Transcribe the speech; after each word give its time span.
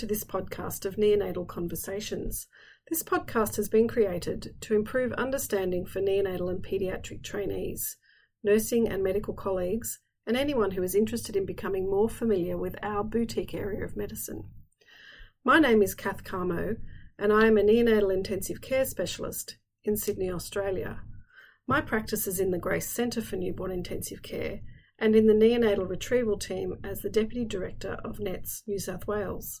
To 0.00 0.06
this 0.06 0.24
podcast 0.24 0.86
of 0.86 0.96
Neonatal 0.96 1.46
Conversations. 1.46 2.46
This 2.88 3.02
podcast 3.02 3.56
has 3.56 3.68
been 3.68 3.86
created 3.86 4.54
to 4.62 4.74
improve 4.74 5.12
understanding 5.12 5.84
for 5.84 6.00
neonatal 6.00 6.48
and 6.48 6.64
paediatric 6.64 7.22
trainees, 7.22 7.98
nursing 8.42 8.88
and 8.88 9.04
medical 9.04 9.34
colleagues, 9.34 9.98
and 10.26 10.38
anyone 10.38 10.70
who 10.70 10.82
is 10.82 10.94
interested 10.94 11.36
in 11.36 11.44
becoming 11.44 11.90
more 11.90 12.08
familiar 12.08 12.56
with 12.56 12.76
our 12.82 13.04
boutique 13.04 13.52
area 13.52 13.84
of 13.84 13.94
medicine. 13.94 14.44
My 15.44 15.58
name 15.58 15.82
is 15.82 15.94
Kath 15.94 16.24
Carmo, 16.24 16.78
and 17.18 17.30
I 17.30 17.46
am 17.46 17.58
a 17.58 17.62
neonatal 17.62 18.10
intensive 18.10 18.62
care 18.62 18.86
specialist 18.86 19.58
in 19.84 19.98
Sydney, 19.98 20.30
Australia. 20.30 21.02
My 21.66 21.82
practice 21.82 22.26
is 22.26 22.40
in 22.40 22.52
the 22.52 22.58
Grace 22.58 22.88
Centre 22.88 23.20
for 23.20 23.36
Newborn 23.36 23.70
Intensive 23.70 24.22
Care 24.22 24.60
and 24.98 25.14
in 25.14 25.26
the 25.26 25.34
neonatal 25.34 25.86
retrieval 25.86 26.38
team 26.38 26.78
as 26.82 27.02
the 27.02 27.10
Deputy 27.10 27.44
Director 27.44 27.98
of 28.02 28.18
NETS 28.18 28.62
New 28.66 28.78
South 28.78 29.06
Wales. 29.06 29.60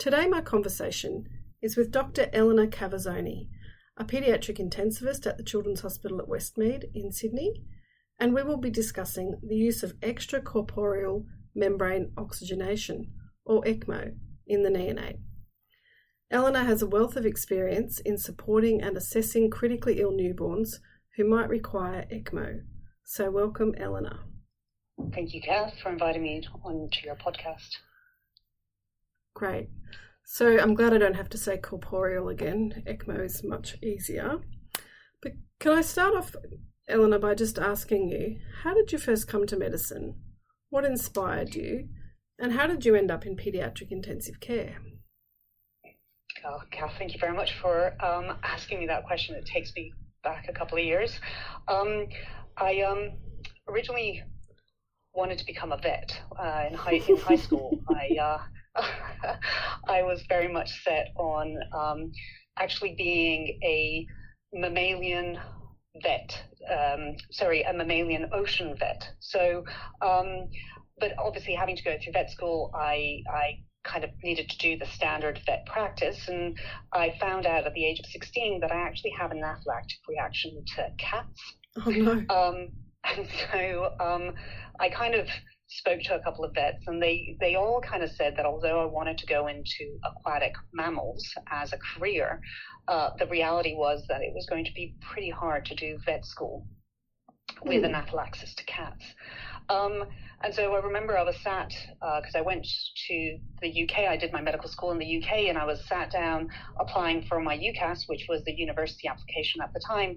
Today, 0.00 0.26
my 0.26 0.40
conversation 0.40 1.28
is 1.60 1.76
with 1.76 1.90
Dr. 1.90 2.30
Eleanor 2.32 2.66
Cavazzoni, 2.66 3.48
a 3.98 4.04
paediatric 4.06 4.58
intensivist 4.58 5.26
at 5.26 5.36
the 5.36 5.44
Children's 5.44 5.82
Hospital 5.82 6.18
at 6.22 6.26
Westmead 6.26 6.84
in 6.94 7.12
Sydney, 7.12 7.66
and 8.18 8.32
we 8.32 8.42
will 8.42 8.56
be 8.56 8.70
discussing 8.70 9.38
the 9.46 9.56
use 9.56 9.82
of 9.82 10.00
extracorporeal 10.00 11.26
membrane 11.54 12.12
oxygenation, 12.16 13.12
or 13.44 13.62
ECMO, 13.64 14.14
in 14.46 14.62
the 14.62 14.70
neonate. 14.70 15.18
Eleanor 16.30 16.64
has 16.64 16.80
a 16.80 16.86
wealth 16.86 17.16
of 17.16 17.26
experience 17.26 18.00
in 18.00 18.16
supporting 18.16 18.80
and 18.80 18.96
assessing 18.96 19.50
critically 19.50 20.00
ill 20.00 20.12
newborns 20.12 20.76
who 21.18 21.28
might 21.28 21.50
require 21.50 22.06
ECMO. 22.10 22.60
So, 23.04 23.30
welcome, 23.30 23.74
Eleanor. 23.76 24.20
Thank 25.12 25.34
you, 25.34 25.42
Kath, 25.42 25.74
for 25.82 25.90
inviting 25.90 26.22
me 26.22 26.42
onto 26.64 27.04
your 27.04 27.16
podcast. 27.16 27.76
Great. 29.34 29.68
So 30.32 30.60
I'm 30.60 30.74
glad 30.74 30.94
I 30.94 30.98
don't 30.98 31.16
have 31.16 31.28
to 31.30 31.36
say 31.36 31.56
corporeal 31.56 32.28
again. 32.28 32.84
ECMO 32.86 33.24
is 33.24 33.42
much 33.42 33.76
easier. 33.82 34.38
But 35.20 35.32
can 35.58 35.72
I 35.72 35.80
start 35.80 36.14
off, 36.14 36.36
Eleanor, 36.88 37.18
by 37.18 37.34
just 37.34 37.58
asking 37.58 38.10
you, 38.10 38.38
how 38.62 38.72
did 38.72 38.92
you 38.92 38.98
first 38.98 39.26
come 39.26 39.44
to 39.48 39.56
medicine? 39.56 40.14
What 40.68 40.84
inspired 40.84 41.56
you? 41.56 41.88
And 42.38 42.52
how 42.52 42.68
did 42.68 42.86
you 42.86 42.94
end 42.94 43.10
up 43.10 43.26
in 43.26 43.34
paediatric 43.34 43.90
intensive 43.90 44.38
care? 44.38 44.76
Oh, 46.46 46.60
Kath, 46.70 46.94
thank 46.96 47.12
you 47.12 47.18
very 47.18 47.34
much 47.34 47.54
for 47.60 48.00
um, 48.00 48.36
asking 48.44 48.78
me 48.78 48.86
that 48.86 49.06
question. 49.06 49.34
It 49.34 49.46
takes 49.46 49.74
me 49.74 49.92
back 50.22 50.46
a 50.48 50.52
couple 50.52 50.78
of 50.78 50.84
years. 50.84 51.18
Um, 51.66 52.06
I 52.56 52.82
um, 52.82 53.14
originally 53.68 54.22
wanted 55.12 55.38
to 55.38 55.44
become 55.44 55.72
a 55.72 55.76
vet 55.76 56.20
uh, 56.38 56.66
in 56.68 56.74
high 56.74 57.02
in 57.08 57.16
high 57.16 57.34
school. 57.48 57.80
I 57.88 58.16
uh, 58.16 58.38
I 59.88 60.02
was 60.02 60.22
very 60.28 60.48
much 60.48 60.82
set 60.84 61.08
on 61.16 61.56
um, 61.72 62.12
actually 62.58 62.94
being 62.96 63.58
a 63.62 64.06
mammalian 64.52 65.38
vet. 66.02 66.42
Um, 66.70 67.16
sorry, 67.30 67.62
a 67.62 67.72
mammalian 67.72 68.28
ocean 68.32 68.76
vet. 68.78 69.08
So, 69.18 69.64
um, 70.02 70.48
but 70.98 71.12
obviously 71.18 71.54
having 71.54 71.76
to 71.76 71.82
go 71.82 71.96
through 72.02 72.12
vet 72.12 72.30
school, 72.30 72.70
I 72.74 73.22
I 73.32 73.60
kind 73.82 74.04
of 74.04 74.10
needed 74.22 74.48
to 74.50 74.58
do 74.58 74.76
the 74.76 74.86
standard 74.86 75.40
vet 75.46 75.66
practice, 75.66 76.28
and 76.28 76.58
I 76.92 77.16
found 77.20 77.46
out 77.46 77.66
at 77.66 77.74
the 77.74 77.84
age 77.84 77.98
of 77.98 78.06
16 78.06 78.60
that 78.60 78.72
I 78.72 78.76
actually 78.76 79.12
have 79.18 79.30
an 79.30 79.38
anaphylactic 79.38 80.00
reaction 80.08 80.64
to 80.76 80.88
cats. 80.98 81.40
Oh 81.86 81.90
no. 81.90 82.12
Um, 82.28 82.68
and 83.04 83.26
so 83.50 83.90
um, 83.98 84.34
I 84.78 84.90
kind 84.90 85.14
of 85.14 85.26
spoke 85.70 86.00
to 86.02 86.16
a 86.16 86.20
couple 86.20 86.44
of 86.44 86.52
vets, 86.54 86.84
and 86.86 87.02
they 87.02 87.36
they 87.40 87.54
all 87.54 87.80
kind 87.80 88.02
of 88.02 88.10
said 88.10 88.36
that 88.36 88.46
although 88.46 88.80
I 88.82 88.84
wanted 88.84 89.18
to 89.18 89.26
go 89.26 89.46
into 89.46 89.98
aquatic 90.04 90.52
mammals 90.72 91.24
as 91.50 91.72
a 91.72 91.78
career, 91.78 92.40
uh, 92.88 93.10
the 93.18 93.26
reality 93.26 93.74
was 93.74 94.02
that 94.08 94.20
it 94.20 94.32
was 94.34 94.46
going 94.48 94.64
to 94.64 94.72
be 94.74 94.94
pretty 95.00 95.30
hard 95.30 95.64
to 95.66 95.74
do 95.74 95.98
vet 96.04 96.24
school 96.24 96.66
with 97.64 97.82
mm. 97.82 97.86
anaphylaxis 97.86 98.54
to 98.54 98.64
cats. 98.64 99.04
Um, 99.68 100.04
and 100.42 100.54
so 100.54 100.74
I 100.74 100.80
remember 100.80 101.16
I 101.18 101.22
was 101.22 101.36
sat 101.42 101.72
because 101.92 102.34
uh, 102.34 102.38
I 102.38 102.40
went 102.40 102.66
to 103.08 103.38
the 103.60 103.82
UK. 103.84 104.08
I 104.08 104.16
did 104.16 104.32
my 104.32 104.40
medical 104.40 104.68
school 104.68 104.90
in 104.90 104.98
the 104.98 105.22
UK, 105.22 105.48
and 105.48 105.58
I 105.58 105.64
was 105.64 105.86
sat 105.86 106.10
down 106.10 106.48
applying 106.80 107.22
for 107.22 107.40
my 107.40 107.56
UCAS, 107.56 108.08
which 108.08 108.26
was 108.28 108.42
the 108.44 108.52
university 108.52 109.06
application 109.06 109.60
at 109.60 109.72
the 109.72 109.80
time, 109.86 110.16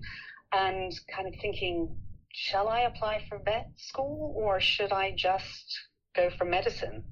and 0.53 0.91
kind 1.13 1.27
of 1.27 1.33
thinking, 1.41 1.95
shall 2.33 2.67
I 2.67 2.81
apply 2.81 3.23
for 3.29 3.37
vet 3.37 3.67
school 3.77 4.33
or 4.35 4.59
should 4.59 4.91
I 4.91 5.13
just 5.15 5.79
go 6.15 6.29
for 6.37 6.45
medicine? 6.45 7.03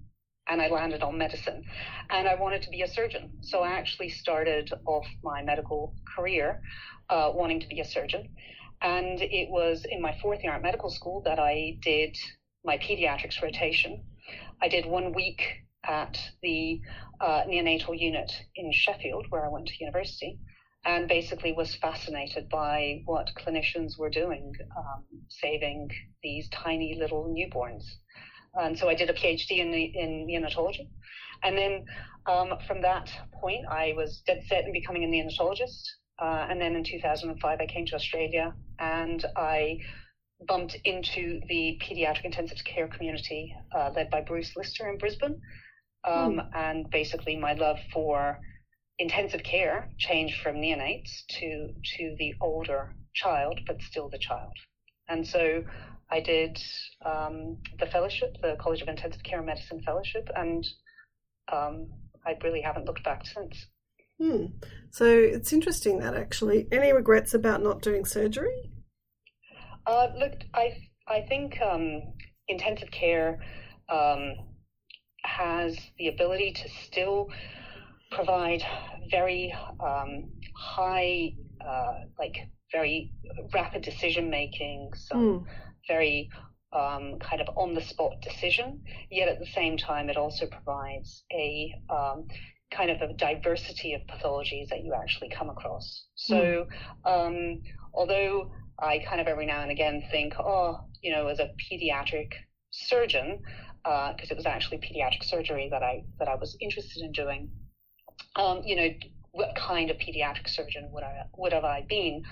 And 0.48 0.62
I 0.62 0.68
landed 0.68 1.04
on 1.04 1.18
medicine. 1.18 1.64
And 2.10 2.28
I 2.28 2.36
wanted 2.36 2.64
to 2.64 2.70
be 2.72 2.82
a 2.82 2.88
surgeon. 2.88 3.32
So 3.42 3.62
I 3.62 3.70
actually 3.70 4.10
started 4.10 4.72
off 4.86 5.06
my 5.24 5.44
medical 5.44 5.94
career 6.16 6.62
uh, 7.10 7.30
wanting 7.34 7.60
to 7.62 7.68
be 7.68 7.80
a 7.80 7.86
surgeon. 7.86 8.36
And 8.82 9.22
it 9.22 9.50
was 9.50 9.86
in 9.90 10.02
my 10.02 10.18
fourth 10.22 10.44
year 10.44 10.54
at 10.54 10.62
medical 10.64 10.90
school 10.90 11.22
that 11.26 11.38
I 11.38 11.78
did 11.82 12.18
my 12.66 12.78
pediatrics 12.80 13.42
rotation. 13.42 14.04
I 14.62 14.68
did 14.68 14.88
one 14.88 15.14
week 15.14 15.44
at 15.88 16.18
the 16.42 16.82
uh, 17.20 17.44
neonatal 17.48 17.98
unit 17.98 18.32
in 18.56 18.72
Sheffield, 18.74 19.28
where 19.30 19.46
I 19.46 19.50
went 19.50 19.68
to 19.68 19.74
university 19.80 20.40
and 20.86 21.08
basically 21.08 21.52
was 21.52 21.76
fascinated 21.76 22.50
by 22.50 23.02
what 23.06 23.30
clinicians 23.38 23.98
were 23.98 24.10
doing, 24.10 24.54
um, 24.78 25.04
saving 25.30 25.90
these 26.24 26.50
tiny 26.50 26.98
little 27.00 27.34
newborns. 27.36 27.84
And 28.56 28.78
so 28.78 28.90
I 28.90 28.96
did 28.96 29.10
a 29.10 29.14
PhD 29.14 29.60
in, 29.60 29.74
in 29.74 30.28
neonatology. 30.28 30.88
And 31.44 31.58
then 31.58 31.86
um, 32.26 32.54
from 32.68 32.82
that 32.82 33.12
point, 33.40 33.66
I 33.70 33.94
was 33.96 34.22
dead 34.26 34.44
set 34.48 34.66
in 34.66 34.74
becoming 34.74 35.04
a 35.04 35.08
neonatologist. 35.08 35.84
Uh, 36.20 36.48
and 36.50 36.60
then 36.60 36.76
in 36.76 36.84
2005, 36.84 37.60
I 37.60 37.66
came 37.66 37.86
to 37.88 37.96
Australia 37.96 38.54
and 38.80 39.26
I 39.36 39.78
bumped 40.48 40.76
into 40.84 41.40
the 41.48 41.80
pediatric 41.82 42.26
intensive 42.26 42.58
care 42.66 42.88
community 42.88 43.56
uh, 43.76 43.92
led 43.96 44.10
by 44.10 44.22
Bruce 44.22 44.56
Lister 44.56 44.90
in 44.90 44.98
Brisbane. 44.98 45.40
Um, 46.04 46.38
mm. 46.38 46.50
And 46.56 46.90
basically, 46.90 47.38
my 47.38 47.54
love 47.54 47.78
for 47.94 48.40
intensive 49.02 49.42
care 49.44 49.90
changed 49.98 50.40
from 50.42 50.58
neonates 50.58 51.26
to 51.28 51.70
to 51.98 52.16
the 52.20 52.36
older 52.40 52.94
child, 53.14 53.60
but 53.66 53.82
still 53.82 54.10
the 54.10 54.20
child. 54.20 54.54
And 55.10 55.28
so 55.28 55.64
I 56.10 56.20
did 56.20 56.62
um, 57.04 57.58
the 57.80 57.88
fellowship, 57.88 58.38
the 58.42 58.56
College 58.60 58.82
of 58.82 58.88
Intensive 58.88 59.24
Care 59.24 59.40
and 59.40 59.48
Medicine 59.48 59.82
fellowship, 59.84 60.30
and 60.36 60.64
um, 61.52 61.88
I 62.26 62.38
really 62.44 62.62
haven't 62.62 62.86
looked 62.86 63.04
back 63.04 63.26
since. 63.26 63.66
Hmm. 64.20 64.46
So 64.92 65.06
it's 65.06 65.52
interesting 65.52 65.98
that 66.00 66.16
actually. 66.16 66.68
Any 66.72 66.94
regrets 66.94 67.34
about 67.34 67.64
not 67.64 67.82
doing 67.82 68.06
surgery? 68.06 68.72
Uh, 69.88 70.10
look, 70.16 70.34
I 70.54 70.78
I 71.08 71.22
think 71.22 71.60
um, 71.60 72.04
intensive 72.48 72.92
care 72.92 73.40
um, 73.90 74.36
has 75.24 75.76
the 75.98 76.10
ability 76.10 76.54
to 76.54 76.70
still 76.86 77.30
provide 78.12 78.64
very 79.10 79.54
um, 79.80 80.30
high, 80.56 81.34
uh, 81.66 81.94
like 82.20 82.36
very 82.72 83.12
rapid 83.54 83.82
decision 83.82 84.30
making, 84.30 84.92
some 84.96 85.20
mm. 85.20 85.46
very 85.88 86.30
um, 86.74 87.18
kind 87.20 87.42
of 87.42 87.50
on 87.58 87.74
the 87.74 87.82
spot 87.82 88.14
decision. 88.22 88.82
Yet 89.10 89.30
at 89.30 89.40
the 89.40 89.46
same 89.46 89.78
time, 89.78 90.10
it 90.10 90.18
also 90.18 90.46
provides 90.48 91.24
a 91.32 91.74
um, 91.90 92.28
kind 92.72 92.90
of 92.90 93.02
a 93.02 93.14
diversity 93.14 93.94
of 93.94 94.02
pathologies 94.08 94.70
that 94.70 94.84
you 94.84 94.94
actually 94.94 95.30
come 95.30 95.50
across. 95.50 96.06
So, 96.16 96.68
mm. 97.06 97.62
although 97.94 98.52
I 98.80 99.00
kind 99.00 99.22
of 99.22 99.28
every 99.28 99.46
now 99.46 99.62
and 99.62 99.72
again 99.72 100.04
think, 100.12 100.34
oh, 100.40 100.80
you 101.02 101.12
know, 101.12 101.28
as 101.28 101.40
a 101.40 101.52
pediatric 101.72 102.32
surgeon, 102.72 103.40
because 103.84 104.30
uh, 104.30 104.34
it 104.34 104.38
was 104.38 104.46
actually 104.46 104.78
pediatric 104.78 105.24
surgery 105.24 105.68
that 105.72 105.84
I 105.84 106.04
that 106.20 106.28
I 106.28 106.36
was 106.36 106.56
interested 106.62 107.04
in 107.04 107.12
doing 107.12 107.50
um, 108.36 108.62
you 108.64 108.76
know, 108.76 108.88
what 109.32 109.56
kind 109.56 109.90
of 109.90 109.98
pediatric 109.98 110.48
surgeon 110.50 110.90
would 110.92 111.04
I 111.04 111.24
would 111.38 111.54
have 111.54 111.64
I 111.64 111.86
been? 111.88 112.24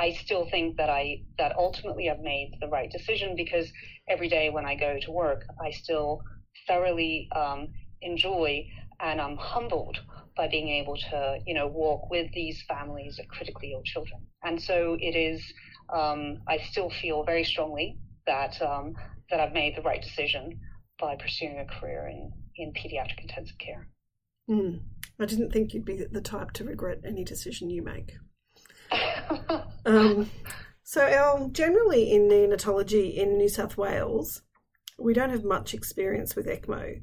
I 0.00 0.12
still 0.12 0.46
think 0.50 0.76
that 0.76 0.90
I 0.90 1.22
that 1.38 1.56
ultimately 1.56 2.10
I've 2.10 2.20
made 2.20 2.56
the 2.60 2.68
right 2.68 2.90
decision 2.90 3.34
because 3.36 3.70
every 4.08 4.28
day 4.28 4.50
when 4.50 4.66
I 4.66 4.74
go 4.74 4.98
to 5.00 5.12
work, 5.12 5.44
I 5.60 5.70
still 5.70 6.22
thoroughly 6.66 7.28
um, 7.34 7.68
enjoy 8.02 8.66
and 9.00 9.20
I'm 9.20 9.36
humbled 9.36 9.98
by 10.36 10.48
being 10.48 10.68
able 10.68 10.96
to 10.96 11.38
you 11.46 11.54
know 11.54 11.68
walk 11.68 12.10
with 12.10 12.32
these 12.32 12.62
families 12.68 13.18
of 13.18 13.28
critically 13.28 13.72
ill 13.72 13.82
children. 13.84 14.20
And 14.42 14.60
so 14.60 14.96
it 15.00 15.16
is. 15.16 15.42
Um, 15.94 16.38
I 16.48 16.58
still 16.70 16.90
feel 16.90 17.24
very 17.24 17.44
strongly 17.44 17.98
that 18.26 18.60
um, 18.62 18.94
that 19.30 19.38
I've 19.40 19.52
made 19.52 19.76
the 19.76 19.82
right 19.82 20.02
decision 20.02 20.58
by 20.98 21.16
pursuing 21.16 21.58
a 21.58 21.66
career 21.66 22.08
in 22.08 22.32
in 22.56 22.72
pediatric 22.72 23.20
intensive 23.20 23.58
care. 23.58 23.88
Mm. 24.48 24.80
I 25.18 25.26
didn't 25.26 25.52
think 25.52 25.72
you'd 25.72 25.84
be 25.84 26.04
the 26.10 26.20
type 26.20 26.52
to 26.52 26.64
regret 26.64 27.00
any 27.04 27.24
decision 27.24 27.70
you 27.70 27.82
make. 27.82 28.14
um, 29.86 30.30
so, 30.82 31.48
generally 31.52 32.10
in 32.10 32.28
neonatology 32.28 33.14
in 33.16 33.38
New 33.38 33.48
South 33.48 33.76
Wales, 33.76 34.42
we 34.98 35.14
don't 35.14 35.30
have 35.30 35.44
much 35.44 35.72
experience 35.74 36.36
with 36.36 36.46
ECMO. 36.46 37.00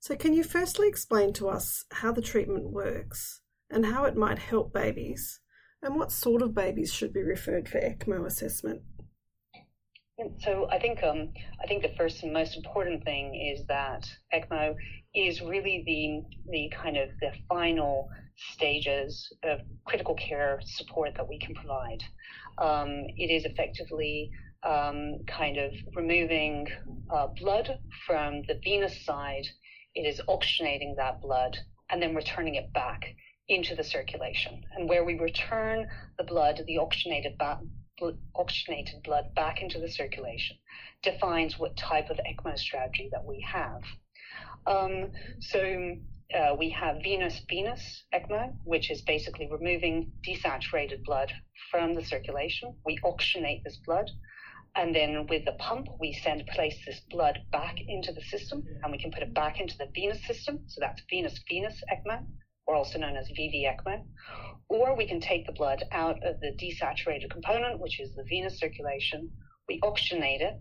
So, 0.00 0.16
can 0.16 0.34
you 0.34 0.42
firstly 0.42 0.88
explain 0.88 1.32
to 1.34 1.48
us 1.48 1.84
how 1.92 2.12
the 2.12 2.22
treatment 2.22 2.70
works 2.70 3.40
and 3.70 3.86
how 3.86 4.04
it 4.04 4.16
might 4.16 4.38
help 4.38 4.72
babies, 4.72 5.40
and 5.82 5.96
what 5.96 6.12
sort 6.12 6.42
of 6.42 6.54
babies 6.54 6.92
should 6.92 7.12
be 7.12 7.22
referred 7.22 7.68
for 7.68 7.80
ECMO 7.80 8.26
assessment? 8.26 8.82
So 10.40 10.68
I 10.70 10.78
think 10.78 11.02
um, 11.02 11.32
I 11.62 11.66
think 11.66 11.82
the 11.82 11.94
first 11.96 12.22
and 12.22 12.32
most 12.32 12.56
important 12.56 13.04
thing 13.04 13.34
is 13.34 13.66
that 13.66 14.08
ECMO 14.32 14.74
is 15.14 15.40
really 15.42 15.82
the 15.86 16.50
the 16.50 16.72
kind 16.74 16.96
of 16.96 17.10
the 17.20 17.32
final 17.48 18.08
stages 18.36 19.32
of 19.42 19.60
critical 19.84 20.14
care 20.14 20.60
support 20.64 21.14
that 21.16 21.28
we 21.28 21.38
can 21.38 21.54
provide. 21.54 22.02
Um, 22.58 23.04
it 23.16 23.30
is 23.30 23.44
effectively 23.44 24.30
um, 24.62 25.18
kind 25.26 25.58
of 25.58 25.72
removing 25.94 26.66
uh, 27.10 27.28
blood 27.40 27.78
from 28.06 28.42
the 28.48 28.60
venous 28.62 29.04
side. 29.04 29.44
It 29.94 30.02
is 30.02 30.20
oxygenating 30.28 30.96
that 30.96 31.20
blood 31.20 31.58
and 31.90 32.02
then 32.02 32.14
returning 32.14 32.54
it 32.54 32.72
back 32.72 33.14
into 33.48 33.74
the 33.74 33.84
circulation. 33.84 34.64
And 34.76 34.88
where 34.88 35.04
we 35.04 35.18
return 35.18 35.86
the 36.16 36.24
blood, 36.24 36.62
the 36.66 36.78
oxygenated, 36.78 37.38
oxygenated 38.34 39.02
blood 39.02 39.34
back 39.34 39.60
into 39.60 39.78
the 39.78 39.90
circulation, 39.90 40.56
defines 41.02 41.58
what 41.58 41.76
type 41.76 42.08
of 42.08 42.18
ECMO 42.18 42.58
strategy 42.58 43.08
that 43.12 43.24
we 43.24 43.44
have. 43.46 43.82
Um, 44.66 45.10
so 45.40 45.96
uh, 46.34 46.54
we 46.58 46.70
have 46.70 47.02
venous 47.02 47.40
venous 47.48 48.04
ECMO, 48.14 48.54
which 48.64 48.90
is 48.90 49.02
basically 49.02 49.48
removing 49.50 50.12
desaturated 50.26 51.04
blood 51.04 51.32
from 51.70 51.94
the 51.94 52.04
circulation. 52.04 52.74
We 52.86 52.98
oxygenate 53.04 53.62
this 53.64 53.78
blood, 53.84 54.10
and 54.74 54.94
then 54.94 55.26
with 55.28 55.44
the 55.44 55.52
pump, 55.52 55.88
we 56.00 56.12
send 56.12 56.46
place 56.46 56.76
this 56.86 57.00
blood 57.10 57.38
back 57.50 57.76
into 57.86 58.12
the 58.12 58.22
system, 58.22 58.62
and 58.82 58.92
we 58.92 58.98
can 58.98 59.10
put 59.10 59.22
it 59.22 59.34
back 59.34 59.60
into 59.60 59.76
the 59.76 59.88
venous 59.94 60.24
system. 60.26 60.60
So 60.68 60.80
that's 60.80 61.02
venous 61.10 61.38
venous 61.48 61.82
ECMO, 61.92 62.24
or 62.66 62.76
also 62.76 62.98
known 62.98 63.16
as 63.16 63.28
VV 63.28 63.64
ECMO. 63.66 64.04
Or 64.68 64.96
we 64.96 65.06
can 65.06 65.20
take 65.20 65.44
the 65.44 65.52
blood 65.52 65.82
out 65.92 66.24
of 66.24 66.40
the 66.40 66.56
desaturated 66.56 67.30
component, 67.30 67.80
which 67.80 68.00
is 68.00 68.14
the 68.14 68.24
venous 68.30 68.58
circulation. 68.58 69.30
We 69.68 69.80
oxygenate 69.80 70.40
it, 70.40 70.54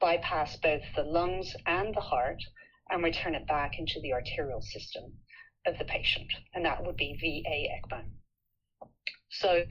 bypass 0.00 0.56
both 0.56 0.82
the 0.96 1.02
lungs 1.02 1.54
and 1.66 1.94
the 1.94 2.00
heart 2.00 2.42
and 2.90 3.02
return 3.02 3.34
it 3.34 3.46
back 3.46 3.78
into 3.78 4.00
the 4.02 4.12
arterial 4.12 4.60
system 4.60 5.04
of 5.66 5.78
the 5.78 5.84
patient, 5.84 6.32
and 6.54 6.64
that 6.64 6.84
would 6.84 6.96
be 6.96 7.16
VA 7.20 7.96
ECMO. 7.96 8.04
So 9.30 9.64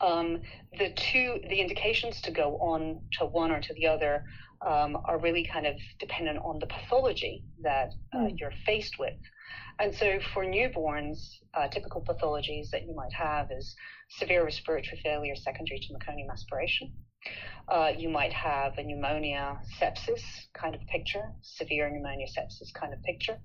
um, 0.00 0.42
the 0.76 0.92
two, 0.94 1.40
the 1.48 1.60
indications 1.60 2.20
to 2.22 2.30
go 2.30 2.56
on 2.56 3.00
to 3.18 3.26
one 3.26 3.52
or 3.52 3.60
to 3.60 3.74
the 3.74 3.86
other 3.86 4.24
um, 4.66 4.98
are 5.04 5.18
really 5.18 5.44
kind 5.44 5.66
of 5.66 5.76
dependent 6.00 6.38
on 6.38 6.58
the 6.58 6.66
pathology 6.66 7.44
that 7.62 7.92
uh, 8.12 8.18
mm. 8.18 8.34
you're 8.36 8.52
faced 8.66 8.98
with. 8.98 9.14
And 9.78 9.94
so 9.94 10.18
for 10.34 10.44
newborns, 10.44 11.18
uh, 11.54 11.68
typical 11.68 12.02
pathologies 12.02 12.70
that 12.70 12.82
you 12.86 12.94
might 12.94 13.12
have 13.12 13.50
is 13.56 13.76
severe 14.10 14.44
respiratory 14.44 15.00
failure 15.02 15.36
secondary 15.36 15.78
to 15.78 15.94
meconium 15.94 16.32
aspiration. 16.32 16.92
Uh, 17.68 17.92
you 17.96 18.08
might 18.08 18.32
have 18.32 18.78
a 18.78 18.82
pneumonia 18.82 19.60
sepsis 19.78 20.22
kind 20.54 20.74
of 20.74 20.80
picture, 20.86 21.32
severe 21.42 21.90
pneumonia 21.90 22.26
sepsis 22.26 22.72
kind 22.72 22.94
of 22.94 23.02
picture, 23.02 23.38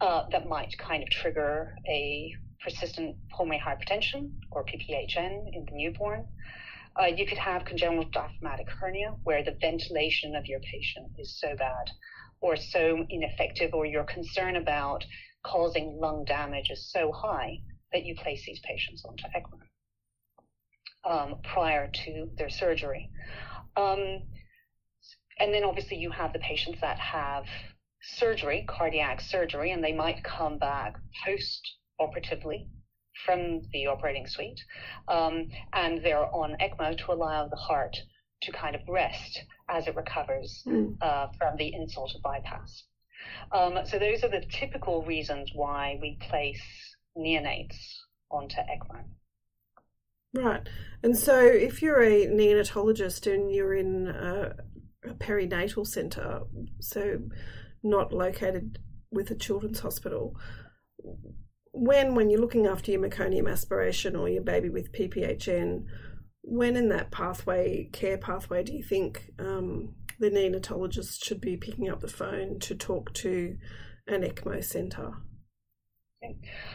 uh, 0.00 0.24
that 0.30 0.48
might 0.48 0.76
kind 0.78 1.02
of 1.02 1.10
trigger 1.10 1.76
a 1.86 2.32
persistent 2.64 3.16
pulmonary 3.30 3.60
hypertension 3.60 4.30
or 4.50 4.64
PPHN 4.64 5.52
in 5.52 5.66
the 5.66 5.72
newborn. 5.72 6.26
Uh, 6.98 7.04
you 7.04 7.26
could 7.26 7.38
have 7.38 7.64
congenital 7.66 8.04
diaphragmatic 8.10 8.68
hernia 8.70 9.14
where 9.24 9.44
the 9.44 9.56
ventilation 9.60 10.34
of 10.34 10.46
your 10.46 10.60
patient 10.60 11.06
is 11.18 11.38
so 11.38 11.54
bad 11.56 11.90
or 12.40 12.56
so 12.56 13.04
ineffective 13.10 13.74
or 13.74 13.84
your 13.84 14.04
concern 14.04 14.56
about 14.56 15.04
causing 15.42 15.98
lung 16.00 16.24
damage 16.24 16.70
is 16.70 16.90
so 16.90 17.12
high 17.12 17.58
that 17.92 18.04
you 18.04 18.14
place 18.16 18.44
these 18.46 18.60
patients 18.60 19.04
onto 19.04 19.24
ECMO 19.24 19.60
um, 21.04 21.36
prior 21.42 21.90
to 22.04 22.28
their 22.36 22.50
surgery. 22.50 23.10
Um, 23.76 24.22
and 25.38 25.54
then 25.54 25.64
obviously 25.64 25.96
you 25.96 26.10
have 26.10 26.32
the 26.32 26.38
patients 26.38 26.80
that 26.80 26.98
have 26.98 27.46
surgery, 28.02 28.64
cardiac 28.68 29.20
surgery, 29.20 29.72
and 29.72 29.82
they 29.82 29.92
might 29.92 30.22
come 30.24 30.58
back 30.58 30.96
post 31.24 31.76
operatively 31.98 32.68
from 33.24 33.60
the 33.72 33.86
operating 33.86 34.26
suite, 34.26 34.60
um, 35.08 35.48
and 35.72 36.02
they're 36.02 36.34
on 36.34 36.56
ECMO 36.60 36.96
to 36.96 37.12
allow 37.12 37.46
the 37.48 37.56
heart 37.56 37.96
to 38.42 38.52
kind 38.52 38.74
of 38.74 38.80
rest 38.88 39.42
as 39.68 39.86
it 39.86 39.94
recovers 39.94 40.62
mm. 40.66 40.96
uh, 41.02 41.26
from 41.38 41.56
the 41.56 41.72
insult 41.74 42.14
of 42.14 42.22
bypass. 42.22 42.84
Um, 43.52 43.78
so 43.84 43.98
those 43.98 44.24
are 44.24 44.30
the 44.30 44.44
typical 44.50 45.02
reasons 45.04 45.50
why 45.54 45.98
we 46.00 46.16
place 46.28 46.62
neonates 47.16 47.76
onto 48.30 48.56
ECMO. 48.56 49.04
Right. 50.32 50.66
And 51.02 51.16
so 51.16 51.40
if 51.40 51.82
you're 51.82 52.02
a 52.02 52.26
neonatologist 52.26 53.32
and 53.32 53.52
you're 53.52 53.74
in 53.74 54.06
a, 54.08 54.54
a 55.04 55.14
perinatal 55.14 55.86
centre, 55.86 56.42
so 56.80 57.18
not 57.82 58.12
located 58.12 58.78
with 59.10 59.30
a 59.30 59.34
children's 59.34 59.80
hospital, 59.80 60.36
when 61.72 62.14
when 62.14 62.30
you're 62.30 62.40
looking 62.40 62.66
after 62.66 62.92
your 62.92 63.00
meconium 63.00 63.50
aspiration 63.50 64.14
or 64.14 64.28
your 64.28 64.42
baby 64.42 64.68
with 64.68 64.92
PPHN, 64.92 65.84
when 66.42 66.76
in 66.76 66.88
that 66.90 67.10
pathway, 67.10 67.88
care 67.92 68.18
pathway, 68.18 68.62
do 68.62 68.72
you 68.72 68.82
think 68.82 69.30
um, 69.38 69.94
the 70.18 70.30
neonatologist 70.30 71.24
should 71.24 71.40
be 71.40 71.56
picking 71.56 71.88
up 71.88 72.00
the 72.00 72.08
phone 72.08 72.58
to 72.60 72.74
talk 72.74 73.12
to 73.14 73.56
an 74.06 74.22
ECMO 74.22 74.62
centre? 74.62 75.12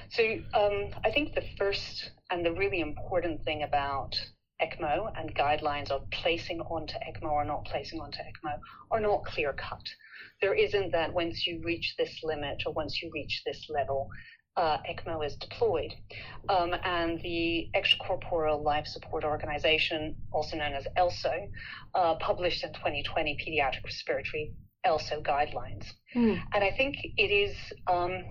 So 0.10 0.24
um, 0.54 0.90
I 1.04 1.12
think 1.12 1.36
the 1.36 1.44
first 1.58 2.12
and 2.32 2.46
the 2.46 2.54
really 2.54 2.80
important 2.80 3.44
thing 3.44 3.64
about 3.64 4.16
ECMO 4.62 5.12
and 5.18 5.36
guidelines 5.36 5.92
of 5.92 6.10
placing 6.12 6.62
onto 6.62 6.94
ECMO 6.96 7.32
or 7.32 7.46
not 7.46 7.66
placing 7.66 8.00
onto 8.00 8.20
ECMO 8.20 8.60
are 8.92 9.00
not 9.00 9.26
clear 9.26 9.54
cut. 9.54 9.84
There 10.42 10.54
isn't 10.54 10.92
that 10.92 11.14
once 11.14 11.46
you 11.46 11.62
reach 11.64 11.96
this 11.98 12.22
limit 12.24 12.64
or 12.66 12.74
once 12.74 13.02
you 13.02 13.12
reach 13.14 13.42
this 13.46 13.68
level, 13.70 14.10
uh, 14.58 14.78
ECMO 14.90 15.26
is 15.26 15.36
deployed. 15.36 15.94
Um, 16.48 16.74
and 16.84 17.22
the 17.22 17.70
Extracorporeal 17.76 18.64
Life 18.64 18.88
Support 18.88 19.26
Organization, 19.26 20.16
also 20.32 20.58
known 20.58 20.74
as 20.74 20.88
ELSO, 20.98 21.50
uh, 21.94 22.16
published 22.16 22.64
in 22.64 22.72
2020 22.74 23.38
Pediatric 23.46 23.84
Respiratory 23.84 24.54
ELSO 24.86 25.22
guidelines. 25.22 25.86
Mm. 26.16 26.42
And 26.54 26.64
I 26.64 26.72
think 26.72 26.96
it 27.18 27.32
is 27.32 27.56
um, 27.88 28.24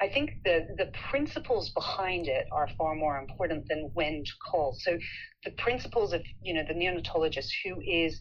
I 0.00 0.08
think 0.08 0.42
the, 0.44 0.66
the 0.76 0.90
principles 1.10 1.70
behind 1.70 2.28
it 2.28 2.46
are 2.52 2.68
far 2.76 2.94
more 2.94 3.18
important 3.18 3.66
than 3.68 3.90
when 3.94 4.24
to 4.24 4.32
call. 4.50 4.76
So 4.78 4.98
the 5.44 5.52
principles 5.52 6.12
of, 6.12 6.22
you 6.42 6.54
know, 6.54 6.64
the 6.66 6.74
neonatologist 6.74 7.48
who 7.64 7.80
is 7.80 8.18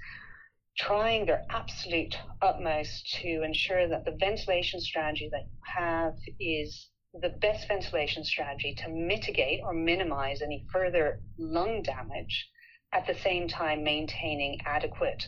trying 0.77 1.25
their 1.25 1.43
absolute 1.49 2.15
utmost 2.41 3.17
to 3.21 3.43
ensure 3.43 3.87
that 3.87 4.05
the 4.05 4.17
ventilation 4.19 4.79
strategy 4.79 5.29
that 5.31 5.43
you 5.43 5.59
have 5.63 6.13
is 6.39 6.89
the 7.21 7.29
best 7.29 7.67
ventilation 7.67 8.23
strategy 8.23 8.75
to 8.83 8.89
mitigate 8.89 9.61
or 9.63 9.73
minimize 9.73 10.41
any 10.41 10.65
further 10.71 11.19
lung 11.37 11.81
damage 11.81 12.47
at 12.93 13.07
the 13.07 13.15
same 13.15 13.47
time 13.47 13.83
maintaining 13.83 14.59
adequate 14.65 15.25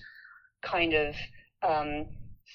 kind 0.63 0.93
of 0.93 1.15
um, 1.63 2.07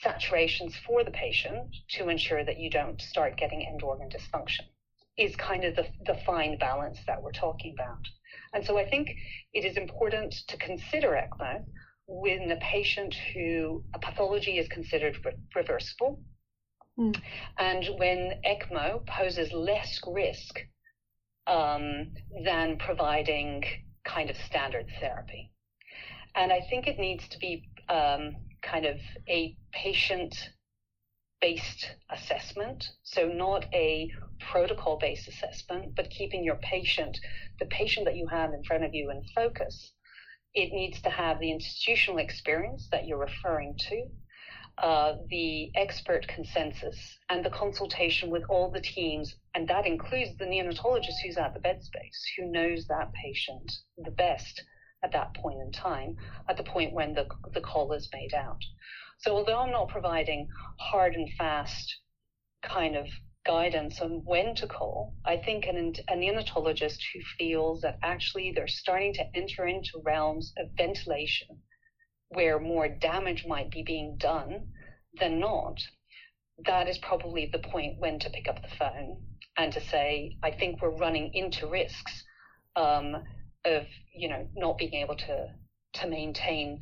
saturations 0.04 0.74
for 0.86 1.04
the 1.04 1.10
patient 1.10 1.74
to 1.90 2.08
ensure 2.08 2.44
that 2.44 2.58
you 2.58 2.70
don't 2.70 3.00
start 3.00 3.36
getting 3.36 3.66
end 3.66 3.82
organ 3.82 4.08
dysfunction 4.08 4.62
is 5.18 5.36
kind 5.36 5.64
of 5.64 5.76
the, 5.76 5.86
the 6.06 6.18
fine 6.24 6.56
balance 6.58 6.98
that 7.06 7.22
we're 7.22 7.32
talking 7.32 7.74
about. 7.78 8.00
And 8.54 8.64
so 8.64 8.78
I 8.78 8.88
think 8.88 9.10
it 9.52 9.64
is 9.64 9.76
important 9.76 10.34
to 10.48 10.56
consider 10.56 11.10
ECMO 11.10 11.64
when 12.06 12.50
a 12.50 12.56
patient 12.56 13.14
who 13.34 13.84
a 13.94 13.98
pathology 13.98 14.58
is 14.58 14.68
considered 14.68 15.16
re- 15.24 15.32
reversible 15.54 16.20
mm. 16.98 17.16
and 17.58 17.84
when 17.98 18.40
ECMO 18.44 19.06
poses 19.06 19.52
less 19.52 20.00
risk 20.06 20.58
um, 21.46 22.12
than 22.44 22.78
providing 22.78 23.62
kind 24.04 24.30
of 24.30 24.36
standard 24.36 24.86
therapy. 25.00 25.50
And 26.34 26.52
I 26.52 26.60
think 26.68 26.86
it 26.86 26.98
needs 26.98 27.26
to 27.28 27.38
be 27.38 27.68
um, 27.88 28.36
kind 28.62 28.86
of 28.86 28.98
a 29.28 29.56
patient 29.72 30.34
based 31.40 31.96
assessment. 32.08 32.88
So, 33.02 33.26
not 33.26 33.66
a 33.74 34.10
protocol 34.50 34.96
based 34.98 35.28
assessment, 35.28 35.94
but 35.96 36.08
keeping 36.08 36.44
your 36.44 36.56
patient, 36.56 37.18
the 37.58 37.66
patient 37.66 38.06
that 38.06 38.16
you 38.16 38.28
have 38.28 38.54
in 38.54 38.62
front 38.64 38.84
of 38.84 38.94
you, 38.94 39.10
in 39.10 39.22
focus. 39.34 39.92
It 40.54 40.72
needs 40.72 41.00
to 41.02 41.10
have 41.10 41.40
the 41.40 41.50
institutional 41.50 42.18
experience 42.18 42.88
that 42.92 43.06
you're 43.06 43.18
referring 43.18 43.76
to, 43.88 44.04
uh, 44.78 45.14
the 45.28 45.70
expert 45.74 46.28
consensus, 46.28 47.18
and 47.28 47.44
the 47.44 47.50
consultation 47.50 48.30
with 48.30 48.44
all 48.48 48.70
the 48.70 48.80
teams. 48.80 49.34
And 49.54 49.66
that 49.68 49.86
includes 49.86 50.36
the 50.38 50.44
neonatologist 50.44 51.20
who's 51.24 51.38
at 51.38 51.54
the 51.54 51.60
bed 51.60 51.82
space, 51.82 52.24
who 52.36 52.50
knows 52.50 52.86
that 52.86 53.12
patient 53.14 53.72
the 53.98 54.10
best 54.10 54.62
at 55.02 55.12
that 55.12 55.34
point 55.34 55.60
in 55.60 55.72
time, 55.72 56.16
at 56.48 56.56
the 56.56 56.62
point 56.62 56.92
when 56.92 57.14
the, 57.14 57.26
the 57.54 57.60
call 57.60 57.92
is 57.92 58.08
made 58.12 58.34
out. 58.34 58.62
So 59.18 59.36
although 59.36 59.58
I'm 59.58 59.72
not 59.72 59.88
providing 59.88 60.48
hard 60.78 61.14
and 61.14 61.28
fast 61.38 61.96
kind 62.62 62.96
of 62.96 63.06
guidance 63.44 64.00
on 64.00 64.22
when 64.24 64.54
to 64.54 64.66
call. 64.66 65.14
I 65.24 65.36
think 65.36 65.66
an, 65.66 65.94
a 66.08 66.14
neonatologist 66.14 66.98
who 67.12 67.20
feels 67.38 67.80
that 67.80 67.98
actually 68.02 68.52
they're 68.54 68.68
starting 68.68 69.12
to 69.14 69.24
enter 69.34 69.66
into 69.66 70.02
realms 70.04 70.52
of 70.58 70.68
ventilation 70.76 71.48
where 72.28 72.58
more 72.58 72.88
damage 72.88 73.44
might 73.46 73.70
be 73.70 73.82
being 73.82 74.16
done 74.18 74.68
than 75.18 75.38
not, 75.38 75.78
that 76.64 76.88
is 76.88 76.98
probably 76.98 77.50
the 77.52 77.58
point 77.58 77.98
when 77.98 78.18
to 78.18 78.30
pick 78.30 78.48
up 78.48 78.62
the 78.62 78.76
phone 78.76 79.20
and 79.58 79.72
to 79.72 79.80
say, 79.80 80.36
I 80.42 80.50
think 80.52 80.80
we're 80.80 80.96
running 80.96 81.30
into 81.34 81.66
risks 81.66 82.24
um, 82.76 83.16
of, 83.64 83.84
you 84.14 84.28
know, 84.28 84.48
not 84.54 84.78
being 84.78 84.94
able 84.94 85.16
to 85.16 85.46
to 85.94 86.08
maintain, 86.08 86.80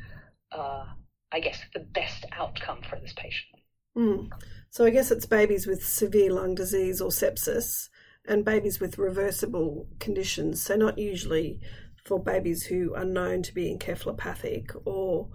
uh, 0.52 0.84
I 1.32 1.40
guess, 1.40 1.58
the 1.75 1.80
best 1.80 2.25
outcome 2.32 2.80
for 2.88 2.99
this 3.00 3.12
patient. 3.12 3.60
Mm. 3.96 4.30
So 4.70 4.84
I 4.84 4.90
guess 4.90 5.10
it's 5.10 5.26
babies 5.26 5.66
with 5.66 5.84
severe 5.84 6.32
lung 6.32 6.54
disease 6.54 7.00
or 7.00 7.10
sepsis 7.10 7.88
and 8.26 8.44
babies 8.44 8.78
with 8.78 8.99
reversible 8.99 9.88
conditions. 9.99 10.62
So 10.62 10.76
not 10.76 10.99
usually 10.99 11.60
for 12.04 12.22
babies 12.22 12.66
who 12.66 12.94
are 12.94 13.04
known 13.04 13.42
to 13.42 13.54
be 13.54 13.75
encephalopathic 13.75 14.70
or 14.84 15.28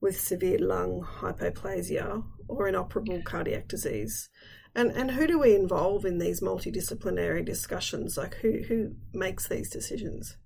with 0.00 0.20
severe 0.20 0.58
lung 0.58 1.06
hypoplasia 1.20 2.22
or 2.48 2.68
inoperable 2.68 3.22
cardiac 3.22 3.68
disease. 3.68 4.28
And 4.74 4.90
and 4.90 5.12
who 5.12 5.26
do 5.26 5.38
we 5.38 5.54
involve 5.54 6.04
in 6.04 6.18
these 6.18 6.40
multidisciplinary 6.40 7.44
discussions? 7.44 8.16
Like 8.16 8.34
who 8.36 8.62
who 8.68 8.94
makes 9.12 9.48
these 9.48 9.70
decisions? 9.70 10.36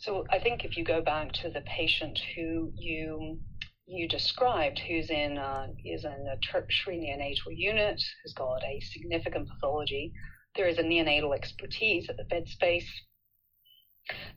So 0.00 0.24
I 0.30 0.38
think 0.38 0.64
if 0.64 0.78
you 0.78 0.84
go 0.84 1.02
back 1.02 1.30
to 1.32 1.50
the 1.50 1.60
patient 1.60 2.18
who 2.34 2.72
you 2.74 3.38
you 3.86 4.08
described, 4.08 4.78
who's 4.78 5.10
in 5.10 5.36
uh, 5.36 5.66
is 5.84 6.04
in 6.04 6.26
a 6.32 6.38
tertiary 6.38 6.96
neonatal 6.96 7.54
unit, 7.54 8.02
who's 8.22 8.32
got 8.32 8.62
a 8.64 8.80
significant 8.80 9.48
pathology, 9.50 10.12
there 10.56 10.68
is 10.68 10.78
a 10.78 10.82
neonatal 10.82 11.34
expertise 11.34 12.08
at 12.08 12.16
the 12.16 12.24
bed 12.24 12.48
space. 12.48 12.88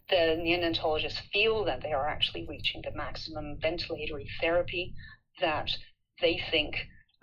The 0.10 0.36
neonatologists 0.38 1.22
feel 1.32 1.64
that 1.64 1.82
they 1.82 1.94
are 1.94 2.10
actually 2.10 2.46
reaching 2.46 2.82
the 2.82 2.92
maximum 2.92 3.58
ventilatory 3.64 4.28
therapy 4.42 4.94
that 5.40 5.72
they 6.20 6.42
think 6.52 6.76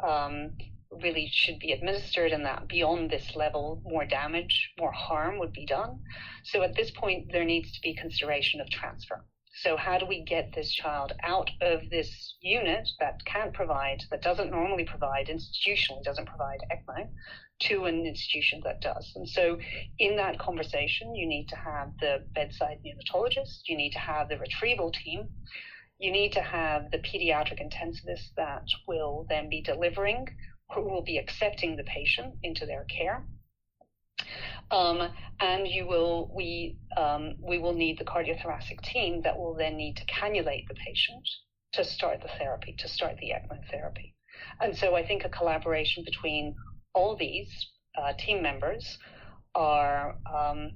um, 0.02 0.56
really 0.90 1.28
should 1.32 1.58
be 1.58 1.72
administered 1.72 2.32
and 2.32 2.44
that 2.44 2.68
beyond 2.68 3.10
this 3.10 3.36
level 3.36 3.80
more 3.84 4.04
damage 4.04 4.72
more 4.78 4.92
harm 4.92 5.38
would 5.38 5.52
be 5.52 5.66
done. 5.66 6.00
So 6.44 6.62
at 6.62 6.74
this 6.74 6.90
point 6.90 7.30
there 7.32 7.44
needs 7.44 7.72
to 7.72 7.80
be 7.80 7.94
consideration 7.94 8.60
of 8.60 8.68
transfer. 8.70 9.24
So 9.52 9.76
how 9.76 9.98
do 9.98 10.06
we 10.06 10.24
get 10.24 10.52
this 10.54 10.72
child 10.72 11.12
out 11.22 11.50
of 11.60 11.90
this 11.90 12.36
unit 12.40 12.88
that 13.00 13.24
can't 13.24 13.52
provide 13.52 14.04
that 14.10 14.22
doesn't 14.22 14.50
normally 14.50 14.84
provide 14.84 15.26
institutionally 15.26 16.04
doesn't 16.04 16.28
provide 16.28 16.60
ecmo 16.70 17.08
to 17.60 17.84
an 17.84 18.06
institution 18.06 18.60
that 18.64 18.80
does? 18.80 19.12
And 19.16 19.28
so 19.28 19.58
in 19.98 20.16
that 20.16 20.38
conversation 20.38 21.14
you 21.14 21.26
need 21.26 21.48
to 21.48 21.56
have 21.56 21.92
the 22.00 22.24
bedside 22.34 22.78
neonatologist 22.84 23.62
you 23.66 23.76
need 23.76 23.92
to 23.92 23.98
have 23.98 24.28
the 24.28 24.38
retrieval 24.38 24.92
team 24.92 25.28
you 25.98 26.10
need 26.10 26.32
to 26.32 26.40
have 26.40 26.90
the 26.90 26.98
pediatric 26.98 27.60
intensivist 27.60 28.32
that 28.36 28.64
will 28.88 29.26
then 29.28 29.50
be 29.50 29.60
delivering 29.60 30.26
who 30.74 30.82
will 30.82 31.02
be 31.02 31.18
accepting 31.18 31.76
the 31.76 31.84
patient 31.84 32.34
into 32.42 32.66
their 32.66 32.84
care. 32.84 33.24
Um, 34.70 35.08
and 35.40 35.66
you 35.66 35.86
will 35.86 36.30
we 36.34 36.78
um, 36.96 37.34
we 37.40 37.58
will 37.58 37.72
need 37.72 37.98
the 37.98 38.04
cardiothoracic 38.04 38.80
team 38.82 39.22
that 39.22 39.36
will 39.36 39.54
then 39.54 39.76
need 39.76 39.96
to 39.96 40.04
cannulate 40.06 40.68
the 40.68 40.74
patient 40.74 41.26
to 41.72 41.84
start 41.84 42.20
the 42.22 42.28
therapy, 42.38 42.74
to 42.78 42.88
start 42.88 43.16
the 43.20 43.30
ECMO 43.30 43.58
therapy. 43.70 44.14
And 44.60 44.76
so 44.76 44.94
I 44.94 45.06
think 45.06 45.24
a 45.24 45.28
collaboration 45.28 46.04
between 46.04 46.54
all 46.94 47.16
these 47.16 47.48
uh, 48.00 48.12
team 48.18 48.42
members 48.42 48.98
are 49.54 50.16
um, 50.32 50.72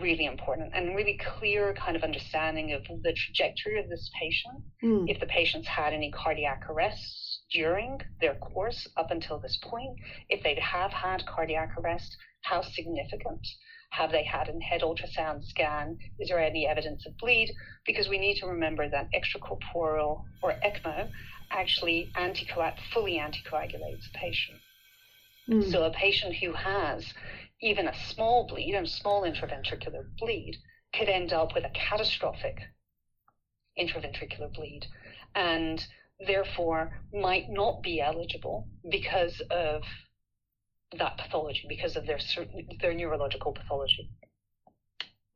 really 0.00 0.24
important 0.24 0.72
and 0.74 0.96
really 0.96 1.18
clear 1.38 1.74
kind 1.74 1.96
of 1.96 2.02
understanding 2.02 2.72
of 2.72 2.82
the 3.02 3.12
trajectory 3.12 3.78
of 3.78 3.88
this 3.88 4.10
patient. 4.20 4.62
Mm. 4.82 5.10
If 5.10 5.20
the 5.20 5.26
patient's 5.26 5.68
had 5.68 5.92
any 5.92 6.10
cardiac 6.10 6.64
arrests, 6.68 7.31
during 7.52 8.00
their 8.20 8.34
course 8.34 8.88
up 8.96 9.10
until 9.10 9.38
this 9.38 9.58
point, 9.62 9.98
if 10.28 10.42
they 10.42 10.58
have 10.60 10.92
had 10.92 11.26
cardiac 11.26 11.76
arrest, 11.78 12.16
how 12.42 12.62
significant? 12.62 13.46
Have 13.90 14.10
they 14.10 14.24
had 14.24 14.48
a 14.48 14.58
head 14.64 14.80
ultrasound 14.80 15.44
scan? 15.44 15.98
Is 16.18 16.28
there 16.28 16.40
any 16.40 16.66
evidence 16.66 17.06
of 17.06 17.16
bleed? 17.18 17.52
Because 17.84 18.08
we 18.08 18.18
need 18.18 18.40
to 18.40 18.46
remember 18.46 18.88
that 18.88 19.08
extracorporeal 19.12 20.24
or 20.42 20.54
ECMO 20.64 21.10
actually 21.50 22.10
anticoag- 22.16 22.78
fully 22.92 23.18
anticoagulates 23.18 24.06
a 24.08 24.18
patient. 24.18 24.58
Mm. 25.48 25.70
So 25.70 25.84
a 25.84 25.90
patient 25.90 26.36
who 26.36 26.52
has 26.52 27.12
even 27.60 27.86
a 27.86 27.94
small 28.08 28.46
bleed, 28.46 28.74
a 28.74 28.86
small 28.86 29.22
intraventricular 29.22 30.04
bleed, 30.18 30.56
could 30.94 31.08
end 31.08 31.32
up 31.32 31.54
with 31.54 31.64
a 31.64 31.70
catastrophic 31.70 32.56
intraventricular 33.78 34.52
bleed. 34.52 34.86
And 35.34 35.84
therefore 36.26 37.00
might 37.12 37.46
not 37.48 37.82
be 37.82 38.00
eligible 38.00 38.68
because 38.90 39.40
of 39.50 39.82
that 40.98 41.18
pathology, 41.18 41.64
because 41.68 41.96
of 41.96 42.06
their 42.06 42.18
their 42.80 42.94
neurological 42.94 43.52
pathology. 43.52 44.10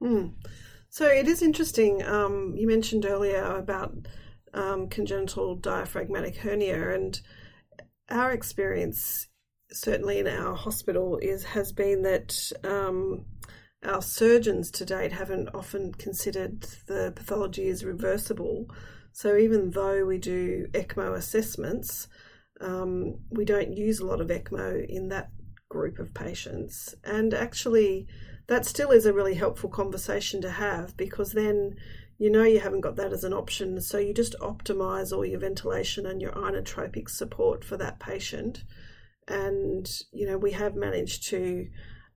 Mm. 0.02 0.34
So 0.88 1.06
it 1.06 1.26
is 1.26 1.42
interesting. 1.42 2.02
Um, 2.02 2.54
you 2.56 2.66
mentioned 2.66 3.06
earlier 3.06 3.42
about 3.42 3.94
um, 4.54 4.88
congenital 4.88 5.56
diaphragmatic 5.56 6.36
hernia, 6.36 6.94
and 6.94 7.20
our 8.08 8.32
experience, 8.32 9.28
certainly 9.70 10.18
in 10.18 10.26
our 10.26 10.54
hospital, 10.54 11.18
is 11.18 11.44
has 11.44 11.72
been 11.72 12.02
that 12.02 12.52
um, 12.64 13.24
our 13.82 14.02
surgeons 14.02 14.70
to 14.72 14.84
date 14.84 15.12
haven't 15.12 15.48
often 15.54 15.92
considered 15.94 16.62
the 16.86 17.12
pathology 17.14 17.68
as 17.68 17.84
reversible. 17.84 18.68
So 19.16 19.34
even 19.38 19.70
though 19.70 20.04
we 20.04 20.18
do 20.18 20.66
ECMO 20.72 21.14
assessments, 21.14 22.06
um, 22.60 23.14
we 23.30 23.46
don't 23.46 23.74
use 23.74 23.98
a 23.98 24.04
lot 24.04 24.20
of 24.20 24.28
ECMO 24.28 24.86
in 24.86 25.08
that 25.08 25.30
group 25.70 25.98
of 25.98 26.12
patients. 26.12 26.94
And 27.02 27.32
actually, 27.32 28.06
that 28.48 28.66
still 28.66 28.90
is 28.90 29.06
a 29.06 29.14
really 29.14 29.32
helpful 29.32 29.70
conversation 29.70 30.42
to 30.42 30.50
have 30.50 30.98
because 30.98 31.32
then 31.32 31.76
you 32.18 32.30
know 32.30 32.42
you 32.42 32.60
haven't 32.60 32.82
got 32.82 32.96
that 32.96 33.14
as 33.14 33.24
an 33.24 33.32
option. 33.32 33.80
So 33.80 33.96
you 33.96 34.12
just 34.12 34.38
optimize 34.42 35.16
all 35.16 35.24
your 35.24 35.40
ventilation 35.40 36.04
and 36.04 36.20
your 36.20 36.32
inotropic 36.32 37.08
support 37.08 37.64
for 37.64 37.78
that 37.78 37.98
patient. 37.98 38.64
And, 39.26 39.90
you 40.12 40.26
know, 40.26 40.36
we 40.36 40.52
have 40.52 40.74
managed 40.74 41.26
to 41.30 41.66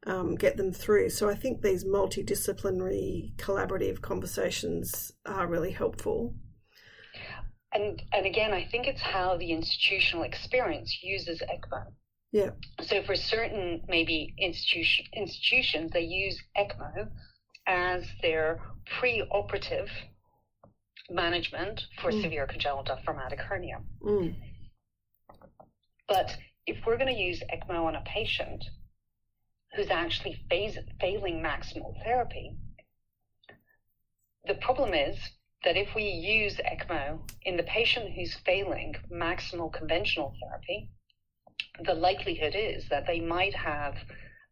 um, 0.07 0.35
get 0.35 0.59
them 0.59 0.71
through. 0.71 1.09
So 1.09 1.31
I 1.31 1.35
think 1.35 1.63
these 1.63 1.83
multidisciplinary 1.83 3.35
collaborative 3.37 4.03
conversations 4.03 5.13
are 5.25 5.47
really 5.47 5.71
helpful 5.71 6.35
and 7.73 8.03
and 8.13 8.27
again, 8.27 8.53
I 8.53 8.67
think 8.71 8.87
it's 8.87 9.01
how 9.01 9.37
the 9.37 9.53
institutional 9.53 10.25
experience 10.25 10.99
uses 11.03 11.43
ECMO. 11.43 11.93
Yeah. 12.33 12.51
So 12.83 13.03
for 13.03 13.15
certain 13.15 13.83
maybe 13.89 14.35
institution 14.39 15.07
institutions, 15.15 15.91
they 15.93 16.03
use 16.03 16.41
ECMO 16.57 17.09
as 17.67 18.05
their 18.23 18.61
pre-operative 18.99 19.89
management 21.09 21.83
for 22.01 22.11
mm. 22.11 22.23
severe 22.23 22.47
congenital 22.47 22.85
diaphragmatic 22.85 23.41
hernia. 23.41 23.81
Mm. 24.03 24.35
But 26.09 26.37
if 26.67 26.79
we're 26.87 26.97
going 26.97 27.15
to 27.15 27.21
use 27.21 27.43
ECMO 27.53 27.85
on 27.85 27.97
a 27.97 28.03
patient 28.03 28.65
who's 29.75 29.91
actually 29.91 30.41
phase, 30.49 30.77
failing 31.01 31.43
maximal 31.43 31.95
therapy, 32.05 32.57
the 34.47 34.55
problem 34.55 34.95
is 34.95 35.17
that 35.65 35.77
if 35.77 35.95
we 35.95 36.05
use 36.05 36.57
ECMO 36.57 37.21
in 37.43 37.57
the 37.57 37.63
patient 37.65 38.13
who's 38.15 38.35
failing 38.47 38.95
maximal 39.13 39.73
conventional 39.73 40.35
therapy, 40.41 40.89
the 41.85 41.95
likelihood 41.95 42.55
is 42.57 42.89
that 42.89 43.07
they 43.07 43.21
might 43.21 43.55
have 43.55 43.97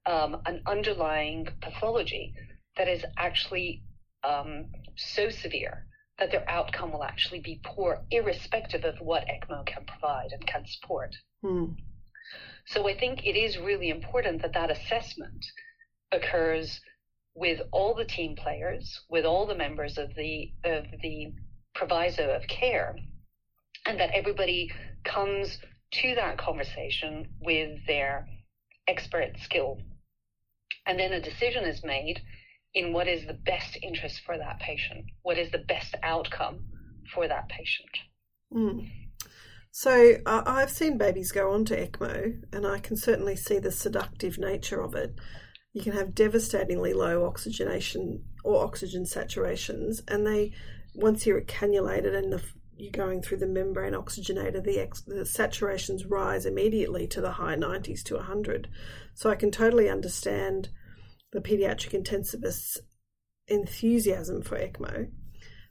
um, 0.06 0.40
an 0.46 0.62
underlying 0.66 1.48
pathology 1.60 2.34
that 2.76 2.88
is 2.88 3.04
actually 3.16 3.82
um, 4.24 4.66
so 4.96 5.30
severe 5.30 5.86
that 6.18 6.30
their 6.30 6.48
outcome 6.50 6.92
will 6.92 7.04
actually 7.04 7.40
be 7.40 7.60
poor, 7.64 8.04
irrespective 8.10 8.84
of 8.84 9.00
what 9.00 9.24
ECMO 9.28 9.64
can 9.64 9.84
provide 9.84 10.32
and 10.32 10.46
can 10.46 10.64
support. 10.66 11.14
Hmm. 11.42 11.66
So 12.66 12.88
I 12.88 12.98
think 12.98 13.24
it 13.24 13.36
is 13.36 13.56
really 13.56 13.88
important 13.88 14.42
that 14.42 14.52
that 14.54 14.70
assessment 14.70 15.44
occurs 16.12 16.80
with 17.38 17.60
all 17.70 17.94
the 17.94 18.04
team 18.04 18.34
players, 18.36 19.00
with 19.08 19.24
all 19.24 19.46
the 19.46 19.54
members 19.54 19.96
of 19.96 20.14
the 20.16 20.52
of 20.64 20.84
the 21.02 21.32
proviso 21.74 22.30
of 22.34 22.42
care, 22.48 22.96
and 23.86 24.00
that 24.00 24.10
everybody 24.12 24.70
comes 25.04 25.58
to 25.90 26.14
that 26.16 26.36
conversation 26.36 27.28
with 27.40 27.78
their 27.86 28.26
expert 28.88 29.38
skill. 29.40 29.78
And 30.86 30.98
then 30.98 31.12
a 31.12 31.20
decision 31.20 31.64
is 31.64 31.84
made 31.84 32.20
in 32.74 32.92
what 32.92 33.06
is 33.06 33.26
the 33.26 33.38
best 33.46 33.78
interest 33.82 34.20
for 34.26 34.36
that 34.36 34.58
patient, 34.58 35.04
what 35.22 35.38
is 35.38 35.50
the 35.52 35.64
best 35.68 35.94
outcome 36.02 36.64
for 37.14 37.28
that 37.28 37.48
patient. 37.48 37.88
Mm. 38.52 38.90
So 39.70 40.16
uh, 40.26 40.42
I've 40.44 40.70
seen 40.70 40.98
babies 40.98 41.30
go 41.30 41.52
on 41.52 41.64
to 41.66 41.86
ECMO, 41.86 42.42
and 42.52 42.66
I 42.66 42.78
can 42.78 42.96
certainly 42.96 43.36
see 43.36 43.58
the 43.58 43.70
seductive 43.70 44.38
nature 44.38 44.80
of 44.80 44.94
it. 44.94 45.14
You 45.78 45.84
can 45.84 45.92
have 45.92 46.12
devastatingly 46.12 46.92
low 46.92 47.24
oxygenation 47.24 48.24
or 48.42 48.64
oxygen 48.64 49.04
saturations, 49.04 50.00
and 50.08 50.26
they 50.26 50.52
once 50.92 51.24
you're 51.24 51.40
cannulated 51.42 52.16
and 52.16 52.32
the, 52.32 52.42
you're 52.76 52.90
going 52.90 53.22
through 53.22 53.36
the 53.36 53.46
membrane 53.46 53.92
oxygenator, 53.92 54.60
the, 54.60 54.80
ex, 54.80 55.02
the 55.02 55.22
saturations 55.22 56.02
rise 56.08 56.46
immediately 56.46 57.06
to 57.06 57.20
the 57.20 57.30
high 57.30 57.54
90s 57.54 58.02
to 58.02 58.16
100. 58.16 58.68
So 59.14 59.30
I 59.30 59.36
can 59.36 59.52
totally 59.52 59.88
understand 59.88 60.68
the 61.30 61.40
paediatric 61.40 61.94
intensivist's 61.94 62.78
enthusiasm 63.46 64.42
for 64.42 64.58
ECMO. 64.58 65.12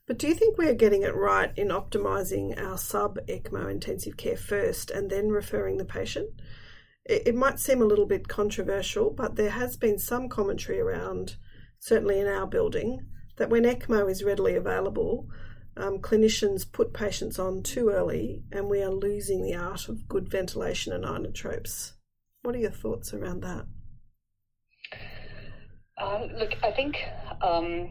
But 0.06 0.20
do 0.20 0.30
you 0.30 0.36
think 0.36 0.58
we're 0.58 0.74
getting 0.74 1.04
it 1.04 1.16
right 1.16 1.52
in 1.58 1.68
optimising 1.68 2.58
our 2.58 2.78
sub 2.78 3.20
ECMO 3.28 3.70
intensive 3.70 4.16
care 4.16 4.38
first 4.38 4.90
and 4.90 5.10
then 5.10 5.28
referring 5.28 5.76
the 5.76 5.84
patient? 5.84 6.30
It, 7.08 7.24
it 7.28 7.36
might 7.36 7.60
seem 7.60 7.82
a 7.82 7.86
little 7.86 8.06
bit 8.06 8.28
controversial, 8.28 9.10
but 9.10 9.36
there 9.36 9.50
has 9.50 9.76
been 9.78 9.98
some 9.98 10.30
commentary 10.30 10.80
around, 10.80 11.38
certainly 11.80 12.20
in 12.20 12.28
our 12.28 12.46
building, 12.46 13.08
that 13.38 13.50
when 13.50 13.64
ECMO 13.64 14.10
is 14.10 14.24
readily 14.24 14.56
available, 14.56 15.28
um, 15.78 16.00
clinicians 16.00 16.70
put 16.72 16.94
patients 16.94 17.40
on 17.40 17.64
too 17.64 17.90
early 17.90 18.44
and 18.52 18.68
we 18.68 18.82
are 18.82 18.92
losing 18.92 19.44
the 19.44 19.56
art 19.56 19.88
of 19.90 20.08
good 20.08 20.30
ventilation 20.30 20.92
and 20.92 21.06
inotropes. 21.06 21.94
What 22.42 22.56
are 22.56 22.60
your 22.60 22.72
thoughts 22.72 23.14
around 23.14 23.42
that? 23.42 23.66
Uh, 25.98 26.28
look, 26.38 26.52
I 26.64 26.72
think 26.72 26.98
um, 27.42 27.90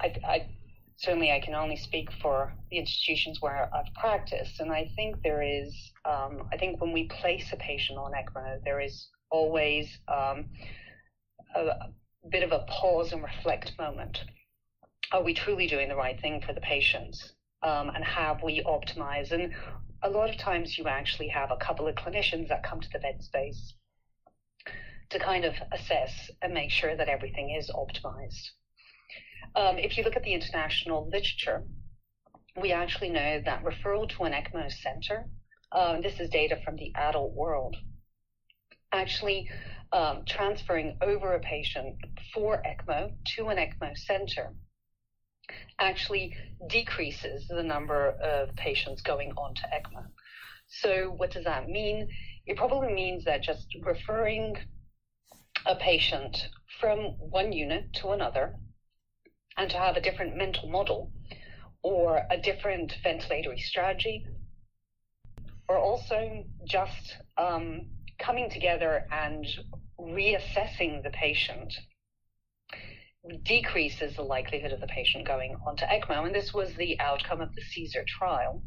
I, 0.00 0.14
I, 0.26 0.46
certainly 0.98 1.32
I 1.32 1.40
can 1.40 1.54
only 1.54 1.76
speak 1.76 2.08
for 2.20 2.52
the 2.70 2.78
institutions 2.78 3.38
where 3.40 3.70
I've 3.74 3.92
practiced, 3.94 4.60
and 4.60 4.70
I 4.70 4.90
think 4.94 5.22
there 5.22 5.42
is. 5.42 5.74
Um, 6.04 6.48
I 6.52 6.58
think 6.58 6.80
when 6.80 6.92
we 6.92 7.08
place 7.08 7.52
a 7.52 7.56
patient 7.56 7.98
on 7.98 8.12
ECMO, 8.12 8.62
there 8.64 8.80
is 8.80 9.08
always 9.30 9.98
um, 10.08 10.46
a, 11.54 11.60
a 11.60 11.90
bit 12.30 12.42
of 12.42 12.52
a 12.52 12.64
pause 12.68 13.12
and 13.12 13.22
reflect 13.22 13.72
moment 13.78 14.18
are 15.12 15.22
we 15.22 15.34
truly 15.34 15.66
doing 15.66 15.88
the 15.88 15.96
right 15.96 16.20
thing 16.20 16.40
for 16.40 16.52
the 16.52 16.60
patients? 16.60 17.32
Um, 17.62 17.90
and 17.94 18.04
have 18.04 18.42
we 18.42 18.62
optimized? 18.62 19.32
And 19.32 19.54
a 20.02 20.10
lot 20.10 20.30
of 20.30 20.36
times 20.36 20.78
you 20.78 20.86
actually 20.86 21.28
have 21.28 21.50
a 21.50 21.56
couple 21.56 21.88
of 21.88 21.94
clinicians 21.94 22.48
that 22.48 22.62
come 22.62 22.80
to 22.80 22.88
the 22.92 22.98
bed 22.98 23.22
space 23.22 23.74
to 25.10 25.18
kind 25.18 25.44
of 25.44 25.54
assess 25.72 26.30
and 26.42 26.52
make 26.52 26.70
sure 26.70 26.94
that 26.94 27.08
everything 27.08 27.56
is 27.58 27.70
optimized. 27.70 28.50
Um, 29.54 29.78
if 29.78 29.96
you 29.96 30.04
look 30.04 30.16
at 30.16 30.22
the 30.22 30.34
international 30.34 31.08
literature, 31.08 31.64
we 32.60 32.72
actually 32.72 33.10
know 33.10 33.40
that 33.44 33.64
referral 33.64 34.08
to 34.16 34.24
an 34.24 34.32
ECMO 34.32 34.70
center, 34.70 35.26
um, 35.72 36.00
this 36.02 36.18
is 36.20 36.28
data 36.30 36.58
from 36.64 36.76
the 36.76 36.92
adult 36.94 37.32
world, 37.34 37.76
actually 38.92 39.48
um, 39.92 40.22
transferring 40.26 40.96
over 41.02 41.34
a 41.34 41.40
patient 41.40 41.96
for 42.34 42.62
ECMO 42.62 43.12
to 43.36 43.48
an 43.48 43.58
ECMO 43.58 43.96
center 43.96 44.54
actually 45.78 46.34
decreases 46.68 47.46
the 47.48 47.62
number 47.62 48.10
of 48.22 48.54
patients 48.56 49.00
going 49.02 49.32
on 49.32 49.54
to 49.54 49.62
ECMO. 49.62 50.04
So, 50.66 51.14
what 51.16 51.30
does 51.30 51.44
that 51.44 51.68
mean? 51.68 52.08
It 52.46 52.56
probably 52.56 52.92
means 52.92 53.24
that 53.24 53.42
just 53.42 53.66
referring 53.82 54.56
a 55.64 55.74
patient 55.76 56.36
from 56.80 56.98
one 57.18 57.52
unit 57.52 57.92
to 57.94 58.10
another 58.10 58.54
and 59.58 59.70
to 59.70 59.76
have 59.76 59.96
a 59.96 60.00
different 60.00 60.36
mental 60.36 60.68
model 60.68 61.10
or 61.82 62.22
a 62.30 62.38
different 62.38 62.94
ventilatory 63.04 63.58
strategy, 63.58 64.24
or 65.68 65.76
also 65.76 66.44
just 66.66 67.16
um, 67.36 67.82
coming 68.18 68.48
together 68.50 69.04
and 69.12 69.46
reassessing 70.00 71.02
the 71.02 71.10
patient 71.10 71.74
decreases 73.44 74.16
the 74.16 74.22
likelihood 74.22 74.72
of 74.72 74.80
the 74.80 74.86
patient 74.86 75.26
going 75.26 75.56
onto 75.66 75.84
ECMO. 75.84 76.26
And 76.26 76.34
this 76.34 76.54
was 76.54 76.72
the 76.74 76.98
outcome 77.00 77.40
of 77.40 77.50
the 77.54 77.62
CESAR 77.62 78.06
trial, 78.06 78.62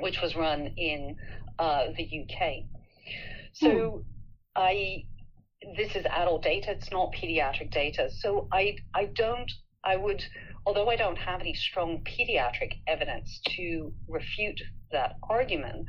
which 0.00 0.20
was 0.20 0.34
run 0.34 0.72
in 0.76 1.16
uh, 1.58 1.86
the 1.96 2.04
UK. 2.04 2.64
So 3.52 3.70
hmm. 3.70 3.98
I 4.56 5.04
this 5.76 5.96
is 5.96 6.06
adult 6.06 6.42
data, 6.44 6.70
it's 6.70 6.90
not 6.90 7.12
pediatric 7.12 7.70
data. 7.70 8.08
So 8.10 8.48
I 8.52 8.76
I 8.94 9.06
don't 9.06 9.50
I 9.88 9.96
would 9.96 10.22
although 10.66 10.90
I 10.90 10.96
don't 10.96 11.16
have 11.16 11.40
any 11.40 11.54
strong 11.54 12.04
pediatric 12.04 12.72
evidence 12.86 13.40
to 13.56 13.90
refute 14.06 14.60
that 14.92 15.16
argument, 15.22 15.86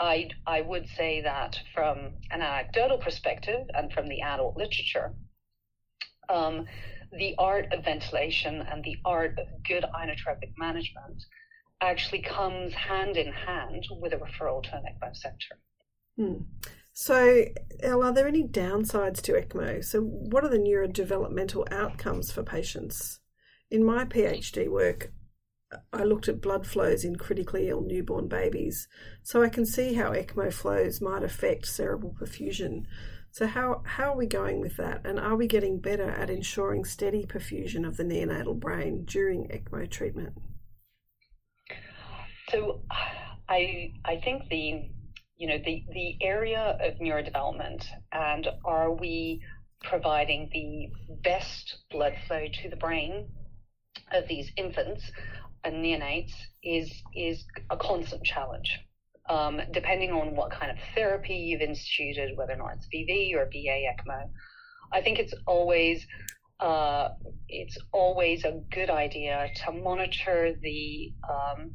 I 0.00 0.30
I 0.46 0.62
would 0.62 0.88
say 0.88 1.20
that 1.20 1.60
from 1.74 1.96
an 2.30 2.40
anecdotal 2.40 2.96
perspective 2.96 3.66
and 3.74 3.92
from 3.92 4.08
the 4.08 4.22
adult 4.22 4.56
literature, 4.56 5.12
um, 6.30 6.66
the 7.12 7.34
art 7.36 7.66
of 7.74 7.84
ventilation 7.84 8.62
and 8.62 8.82
the 8.82 8.96
art 9.04 9.38
of 9.38 9.46
good 9.68 9.84
inotropic 9.84 10.52
management 10.56 11.22
actually 11.82 12.22
comes 12.22 12.72
hand 12.72 13.18
in 13.18 13.32
hand 13.32 13.86
with 14.00 14.14
a 14.14 14.16
referral 14.16 14.62
to 14.62 14.76
an 14.76 14.84
ECMO 14.90 15.14
centre. 15.14 15.58
Hmm. 16.16 16.42
So, 17.02 17.46
are 17.82 18.12
there 18.12 18.28
any 18.28 18.46
downsides 18.46 19.22
to 19.22 19.32
ECMO? 19.32 19.82
So, 19.82 20.02
what 20.02 20.44
are 20.44 20.50
the 20.50 20.58
neurodevelopmental 20.58 21.72
outcomes 21.72 22.30
for 22.30 22.42
patients? 22.42 23.20
In 23.70 23.82
my 23.82 24.04
PhD 24.04 24.68
work, 24.68 25.10
I 25.94 26.04
looked 26.04 26.28
at 26.28 26.42
blood 26.42 26.66
flows 26.66 27.02
in 27.02 27.16
critically 27.16 27.70
ill 27.70 27.80
newborn 27.80 28.28
babies, 28.28 28.86
so 29.22 29.42
I 29.42 29.48
can 29.48 29.64
see 29.64 29.94
how 29.94 30.12
ECMO 30.12 30.52
flows 30.52 31.00
might 31.00 31.22
affect 31.22 31.64
cerebral 31.64 32.14
perfusion. 32.20 32.84
So 33.30 33.46
how 33.46 33.80
how 33.86 34.12
are 34.12 34.18
we 34.18 34.26
going 34.26 34.60
with 34.60 34.76
that? 34.76 35.00
And 35.06 35.18
are 35.18 35.36
we 35.36 35.46
getting 35.46 35.80
better 35.80 36.10
at 36.10 36.28
ensuring 36.28 36.84
steady 36.84 37.24
perfusion 37.24 37.88
of 37.88 37.96
the 37.96 38.04
neonatal 38.04 38.60
brain 38.60 39.06
during 39.06 39.48
ECMO 39.48 39.88
treatment? 39.88 40.34
So 42.50 42.82
I 43.48 43.94
I 44.04 44.20
think 44.22 44.50
the 44.50 44.90
you 45.40 45.46
know 45.48 45.58
the 45.64 45.84
the 45.92 46.16
area 46.20 46.76
of 46.80 46.94
neurodevelopment 46.98 47.84
and 48.12 48.46
are 48.64 48.92
we 48.92 49.42
providing 49.82 50.50
the 50.52 50.88
best 51.24 51.78
blood 51.90 52.12
flow 52.26 52.44
to 52.62 52.68
the 52.68 52.76
brain 52.76 53.26
of 54.12 54.28
these 54.28 54.52
infants 54.56 55.02
and 55.64 55.76
neonates 55.76 56.32
is 56.62 56.92
is 57.14 57.42
a 57.70 57.76
constant 57.76 58.22
challenge 58.22 58.80
um, 59.30 59.60
depending 59.72 60.10
on 60.10 60.34
what 60.34 60.50
kind 60.50 60.70
of 60.72 60.76
therapy 60.94 61.34
you've 61.34 61.60
instituted, 61.60 62.36
whether 62.36 62.52
or 62.52 62.56
not 62.56 62.72
it's 62.74 62.88
VV 62.92 63.34
or 63.36 63.46
VA 63.46 63.86
ECMO. 63.86 64.28
I 64.92 65.00
think 65.00 65.18
it's 65.20 65.34
always 65.46 66.04
uh, 66.58 67.10
it's 67.48 67.78
always 67.92 68.44
a 68.44 68.60
good 68.70 68.90
idea 68.90 69.48
to 69.64 69.72
monitor 69.72 70.54
the 70.60 71.12
um, 71.28 71.70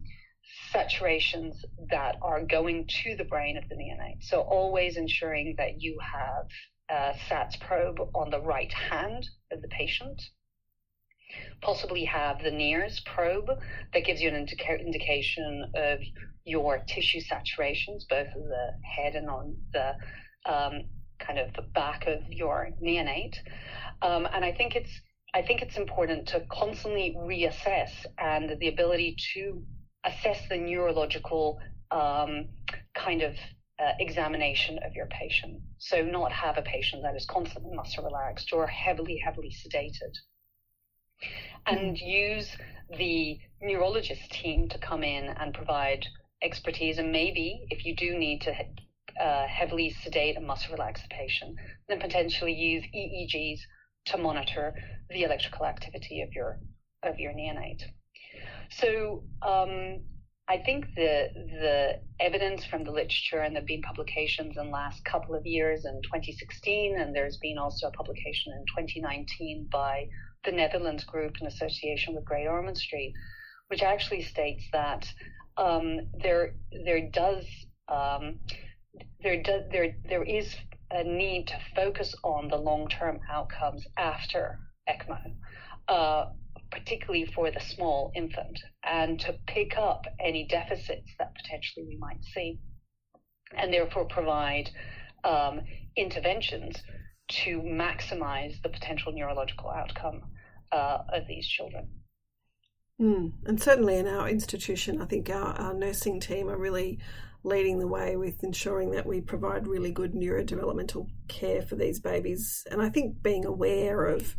saturations 0.73 1.55
that 1.89 2.15
are 2.21 2.43
going 2.43 2.87
to 3.03 3.15
the 3.15 3.23
brain 3.23 3.57
of 3.57 3.67
the 3.69 3.75
neonate. 3.75 4.21
So 4.21 4.41
always 4.41 4.97
ensuring 4.97 5.55
that 5.57 5.81
you 5.81 5.97
have 5.99 6.47
a 6.89 7.17
SATS 7.29 7.59
probe 7.59 7.99
on 8.13 8.29
the 8.29 8.41
right 8.41 8.71
hand 8.73 9.27
of 9.51 9.61
the 9.61 9.67
patient 9.67 10.21
possibly 11.61 12.05
have 12.05 12.41
the 12.43 12.51
NIRS 12.51 13.03
probe 13.05 13.49
that 13.93 14.05
gives 14.05 14.21
you 14.21 14.29
an 14.29 14.35
indica- 14.35 14.79
indication 14.79 15.71
of 15.75 15.99
your 16.43 16.83
tissue 16.87 17.19
saturations, 17.19 18.07
both 18.07 18.27
on 18.35 18.47
the 18.47 18.67
head 18.83 19.15
and 19.15 19.29
on 19.29 19.55
the 19.73 19.89
um, 20.45 20.83
kind 21.19 21.39
of 21.39 21.53
the 21.53 21.63
back 21.73 22.05
of 22.07 22.21
your 22.29 22.69
neonate. 22.83 23.35
Um, 24.01 24.27
and 24.31 24.45
I 24.45 24.51
think 24.51 24.75
it's 24.75 24.91
I 25.33 25.41
think 25.41 25.61
it's 25.61 25.75
important 25.75 26.29
to 26.29 26.45
constantly 26.49 27.13
reassess 27.17 27.89
and 28.17 28.57
the 28.57 28.69
ability 28.69 29.17
to 29.33 29.61
assess 30.05 30.47
the 30.49 30.57
neurological 30.57 31.59
um, 31.91 32.47
kind 32.93 33.21
of 33.21 33.33
uh, 33.79 33.91
examination 33.99 34.79
of 34.85 34.93
your 34.95 35.07
patient. 35.07 35.61
So 35.79 36.01
not 36.01 36.31
have 36.31 36.57
a 36.57 36.61
patient 36.61 37.03
that 37.03 37.15
is 37.15 37.25
constantly 37.25 37.75
muscle 37.75 38.03
relaxed 38.03 38.53
or 38.53 38.67
heavily, 38.67 39.19
heavily 39.23 39.51
sedated 39.51 40.15
and 41.65 41.97
use 41.97 42.55
the 42.97 43.39
neurologist 43.61 44.31
team 44.31 44.67
to 44.69 44.77
come 44.77 45.03
in 45.03 45.25
and 45.25 45.53
provide 45.53 46.05
expertise. 46.41 46.97
And 46.97 47.11
maybe 47.11 47.65
if 47.69 47.85
you 47.85 47.95
do 47.95 48.17
need 48.17 48.41
to 48.41 48.53
uh, 49.19 49.47
heavily 49.47 49.95
sedate 50.03 50.35
and 50.35 50.45
muscle 50.45 50.73
relax 50.73 51.01
the 51.01 51.07
patient, 51.09 51.55
then 51.87 51.99
potentially 51.99 52.53
use 52.53 52.83
EEGs 52.93 53.59
to 54.05 54.17
monitor 54.17 54.73
the 55.09 55.23
electrical 55.23 55.65
activity 55.65 56.21
of 56.21 56.33
your 56.33 56.59
of 57.01 57.19
your 57.19 57.33
neonate. 57.33 57.83
So 58.71 59.23
um, 59.41 60.01
I 60.47 60.57
think 60.59 60.85
the 60.95 61.29
the 61.33 62.01
evidence 62.19 62.65
from 62.65 62.83
the 62.83 62.91
literature 62.91 63.39
and 63.39 63.55
there've 63.55 63.65
been 63.65 63.81
publications 63.81 64.57
in 64.57 64.65
the 64.65 64.71
last 64.71 65.03
couple 65.03 65.35
of 65.35 65.45
years 65.45 65.85
in 65.85 66.01
2016, 66.03 66.99
and 66.99 67.15
there's 67.15 67.37
been 67.37 67.57
also 67.57 67.87
a 67.87 67.91
publication 67.91 68.53
in 68.53 68.65
2019 68.67 69.67
by 69.71 70.07
the 70.43 70.51
Netherlands 70.51 71.03
group 71.03 71.33
in 71.41 71.47
association 71.47 72.13
with 72.13 72.25
Great 72.25 72.47
Ormond 72.47 72.77
Street, 72.77 73.13
which 73.69 73.81
actually 73.81 74.21
states 74.21 74.63
that 74.71 75.11
um, 75.57 76.01
there 76.21 76.55
there 76.85 77.09
does 77.09 77.45
um, 77.87 78.39
there 79.23 79.41
does 79.41 79.63
there 79.71 79.95
there 80.07 80.23
is 80.23 80.55
a 80.91 81.03
need 81.03 81.47
to 81.47 81.59
focus 81.75 82.13
on 82.23 82.49
the 82.49 82.57
long 82.57 82.87
term 82.87 83.19
outcomes 83.31 83.85
after 83.97 84.59
ECMO. 84.87 85.33
Uh, 85.87 86.25
particularly 86.75 87.25
for 87.33 87.49
the 87.49 87.61
small 87.61 88.11
infant, 88.15 88.59
and 88.83 89.19
to 89.21 89.33
pick 89.47 89.77
up 89.77 90.03
any 90.19 90.45
deficits 90.47 91.09
that 91.17 91.33
potentially 91.35 91.85
we 91.87 91.97
might 91.97 92.23
see, 92.33 92.59
and 93.57 93.73
therefore 93.73 94.05
provide 94.05 94.69
um, 95.23 95.61
interventions 95.95 96.75
to 97.27 97.61
maximize 97.61 98.61
the 98.61 98.69
potential 98.69 99.11
neurological 99.13 99.69
outcome 99.69 100.21
uh, 100.71 100.99
of 101.13 101.23
these 101.27 101.47
children. 101.47 101.87
Mm. 103.01 103.31
And 103.45 103.61
certainly 103.61 103.97
in 103.97 104.07
our 104.07 104.29
institution, 104.29 105.01
I 105.01 105.05
think 105.05 105.29
our, 105.29 105.53
our 105.53 105.73
nursing 105.73 106.19
team 106.19 106.49
are 106.49 106.57
really 106.57 106.99
leading 107.43 107.79
the 107.79 107.87
way 107.87 108.17
with 108.17 108.43
ensuring 108.43 108.91
that 108.91 109.05
we 109.05 109.21
provide 109.21 109.67
really 109.67 109.91
good 109.91 110.13
neurodevelopmental 110.13 111.07
care 111.27 111.61
for 111.61 111.75
these 111.75 111.99
babies. 111.99 112.63
And 112.71 112.81
I 112.81 112.89
think 112.89 113.21
being 113.21 113.45
aware 113.45 114.05
of 114.05 114.35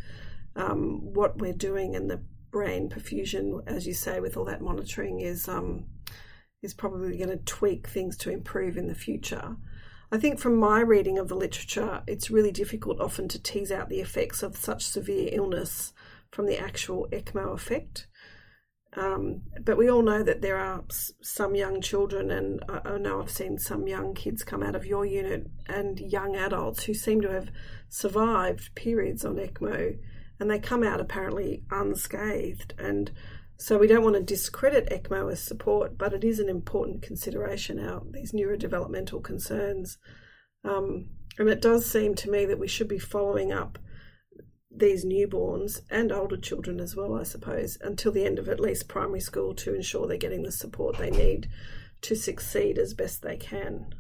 um, 0.57 1.12
what 1.12 1.38
we're 1.38 1.53
doing 1.53 1.95
and 1.95 2.11
the 2.11 2.23
brain 2.51 2.88
perfusion, 2.88 3.62
as 3.66 3.87
you 3.87 3.95
say, 3.95 4.19
with 4.19 4.37
all 4.37 4.45
that 4.47 4.62
monitoring, 4.62 5.21
is 5.21 5.49
um, 5.49 5.85
is 6.62 6.75
probably 6.75 7.16
going 7.19 7.31
to 7.31 7.37
tweak 7.45 7.87
things 7.87 8.16
to 8.16 8.31
improve 8.31 8.77
in 8.77 8.88
the 8.88 8.95
future. 8.95 9.57
I 10.11 10.19
think 10.19 10.38
from 10.38 10.57
my 10.57 10.81
reading 10.81 11.19
of 11.19 11.29
the 11.29 11.35
literature, 11.35 12.03
it's 12.07 12.31
really 12.31 12.53
difficult 12.53 13.01
often 13.01 13.29
to 13.29 13.42
tease 13.42 13.73
out 13.73 13.88
the 13.88 14.01
effects 14.01 14.42
of 14.42 14.57
such 14.57 14.87
severe 14.87 15.29
illness 15.33 15.92
from 16.31 16.47
the 16.47 16.59
actual 16.59 17.09
ECMO 17.12 17.53
effect. 17.53 18.07
Um, 18.95 19.42
but 19.62 19.77
we 19.77 19.90
all 19.90 20.03
know 20.03 20.23
that 20.23 20.40
there 20.40 20.57
are 20.57 20.85
some 20.88 21.55
young 21.55 21.83
children, 21.83 22.31
and 22.31 22.62
I 22.69 22.97
know 22.99 23.21
I've 23.21 23.31
seen 23.31 23.59
some 23.59 23.87
young 23.87 24.14
kids 24.14 24.42
come 24.42 24.62
out 24.62 24.75
of 24.75 24.87
your 24.87 25.05
unit 25.05 25.49
and 25.66 26.01
young 26.01 26.37
adults 26.37 26.85
who 26.85 26.95
seem 26.95 27.21
to 27.21 27.31
have 27.33 27.51
survived 27.90 28.75
periods 28.75 29.25
on 29.25 29.37
ECMO 29.37 29.99
and 30.38 30.51
they 30.51 30.59
come 30.59 30.83
out 30.83 31.01
apparently 31.01 31.62
unscathed. 31.70 32.75
And 32.79 33.11
so 33.57 33.79
we 33.79 33.87
don't 33.87 34.05
want 34.05 34.16
to 34.16 34.22
discredit 34.22 34.88
ECMO 34.90 35.33
as 35.33 35.40
support, 35.40 35.96
but 35.96 36.12
it 36.12 36.25
is 36.25 36.38
an 36.38 36.49
important 36.49 37.03
consideration 37.03 37.79
out 37.79 38.12
these 38.12 38.33
neurodevelopmental 38.33 39.22
concerns. 39.22 39.99
Um, 40.64 41.07
and 41.38 41.49
it 41.49 41.62
does 41.62 41.87
seem 41.87 42.14
to 42.16 42.31
me 42.31 42.44
that 42.46 42.59
we 42.59 42.68
should 42.68 42.88
be 42.88 42.99
following 42.99 43.53
up 43.53 43.79
these 44.70 45.07
newborns 45.07 45.81
and 45.90 46.12
older 46.12 46.37
children 46.37 46.81
as 46.81 46.94
well, 46.94 47.14
I 47.14 47.22
suppose, 47.22 47.79
until 47.81 48.12
the 48.12 48.27
end 48.27 48.38
of 48.38 48.49
at 48.49 48.61
least 48.61 48.88
primary 48.88 49.20
school 49.20 49.55
to 49.55 49.75
ensure 49.75 50.07
they're 50.07 50.18
getting 50.18 50.42
the 50.42 50.53
support 50.53 50.99
they 50.99 51.11
need 51.11 51.49
to 52.03 52.14
succeed 52.14 52.79
as 52.79 52.92
best 52.92 53.22
they 53.22 53.37
can. 53.37 53.94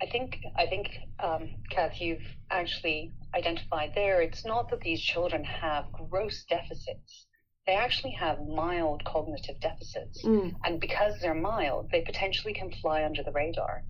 I 0.00 0.06
think 0.06 0.38
I 0.56 0.66
think 0.66 0.90
um, 1.20 1.50
Kath, 1.70 2.00
you've 2.00 2.26
actually 2.50 3.12
identified 3.34 3.92
there. 3.94 4.20
It's 4.20 4.44
not 4.44 4.70
that 4.70 4.80
these 4.80 5.00
children 5.00 5.44
have 5.44 5.92
gross 5.92 6.44
deficits; 6.44 7.26
they 7.66 7.74
actually 7.74 8.12
have 8.12 8.38
mild 8.46 9.04
cognitive 9.04 9.60
deficits, 9.60 10.24
mm. 10.24 10.52
and 10.64 10.80
because 10.80 11.14
they're 11.20 11.34
mild, 11.34 11.90
they 11.90 12.02
potentially 12.02 12.54
can 12.54 12.72
fly 12.82 13.04
under 13.04 13.22
the 13.22 13.32
radar. 13.32 13.84